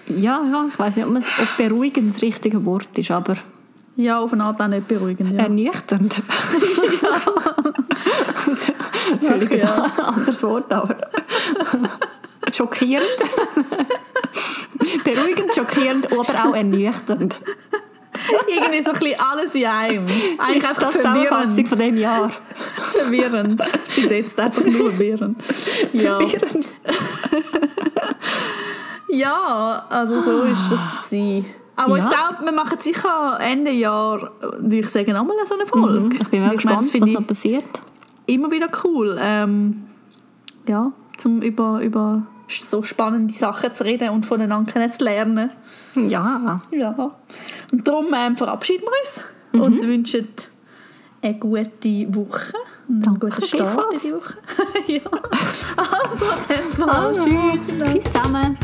ja, 0.08 0.42
ja, 0.50 0.66
ich 0.68 0.78
weiß 0.78 0.96
nicht, 0.96 1.06
ob, 1.06 1.12
man- 1.12 1.22
ob 1.24 1.56
beruhigend 1.56 2.14
das 2.14 2.22
richtige 2.22 2.64
Wort 2.64 2.88
ist, 2.98 3.10
aber 3.10 3.36
Ja, 3.96 4.18
auf 4.20 4.32
eine 4.32 4.44
Art 4.44 4.60
auch 4.60 4.68
nicht 4.68 4.88
beruhigend, 4.88 5.32
ja. 5.32 5.40
ernüchternd. 5.44 6.22
Völlig 9.20 9.52
ja. 9.62 9.82
ein 9.84 10.00
anderes 10.00 10.42
Wort, 10.42 10.72
aber 10.72 10.96
schockierend. 12.52 13.06
Beruhigend, 15.04 15.54
schockierend, 15.54 16.06
aber 16.12 16.20
auch 16.20 16.54
ernüchternd. 16.54 17.40
Irgendwie 18.48 18.82
so 18.82 18.90
ein 18.90 18.98
bisschen 18.98 19.20
alles 19.20 19.54
in 19.54 19.66
einem. 19.66 20.06
Eigentlich 20.38 20.56
Ist 20.62 20.68
einfach 20.68 20.82
das 20.92 20.96
verwirrend. 20.96 21.28
von 21.28 21.54
diesem 21.78 21.96
Jahr? 21.96 22.30
verwirrend. 22.92 23.62
Bis 23.94 24.10
jetzt 24.10 24.38
einfach 24.40 24.64
nur 24.64 24.90
verwirrend. 24.90 25.40
Ja, 25.92 26.16
Verwirrend. 26.16 26.66
ja 29.10 29.84
also 29.88 30.20
so 30.20 30.42
ist 30.42 30.70
das 30.70 31.08
gewesen. 31.08 31.46
Aber 31.76 31.96
ich 31.96 32.04
Ja. 32.04 32.10
glaube, 32.10 32.44
wir 32.44 32.52
machen 32.52 32.78
sicher 32.78 33.38
Ende 33.40 33.70
Jahr, 33.70 34.32
würde 34.58 34.76
ich 34.80 34.88
sagen, 34.88 35.12
nochmal 35.12 35.36
so 35.46 35.54
eine 35.54 35.66
Folge. 35.66 36.00
Mhm. 36.00 36.12
Ich 36.12 36.28
bin 36.28 36.42
mal 36.44 36.54
gespannt, 36.54 36.80
das 36.82 36.88
was 36.88 36.94
ich 37.08 37.14
noch 37.14 37.26
passiert. 37.26 37.64
immer 38.26 38.50
wieder 38.50 38.68
cool. 38.84 39.18
Ähm, 39.20 39.84
ja, 40.68 40.92
zum 41.16 41.40
über, 41.40 41.80
über 41.80 42.22
so 42.50 42.82
spannende 42.82 43.34
Sachen 43.34 43.72
zu 43.74 43.84
reden 43.84 44.10
und 44.10 44.26
voneinander 44.26 44.70
kennenzulernen. 44.72 45.50
Ja. 45.94 46.60
Ja. 46.72 47.10
Und 47.72 47.86
darum 47.86 48.06
ähm, 48.14 48.36
verabschieden 48.36 48.82
wir 48.82 49.00
uns 49.00 49.24
Mhm. 49.52 49.60
und 49.62 49.82
wünschen 49.82 50.28
eine 51.22 51.34
gute 51.38 52.14
Woche. 52.14 52.52
Und 52.88 52.94
einen 52.94 53.02
Danke, 53.02 53.26
guten 53.28 53.42
Start 53.42 53.94
in 53.94 54.00
die 54.00 54.12
Woche. 54.14 54.34
ja. 54.86 55.00
Also, 55.76 56.26
dann 56.48 56.86
mal. 56.86 57.06
Also, 57.06 57.22
Tschüss. 57.22 57.66
Tschüss 57.66 58.04
zusammen. 58.04 58.56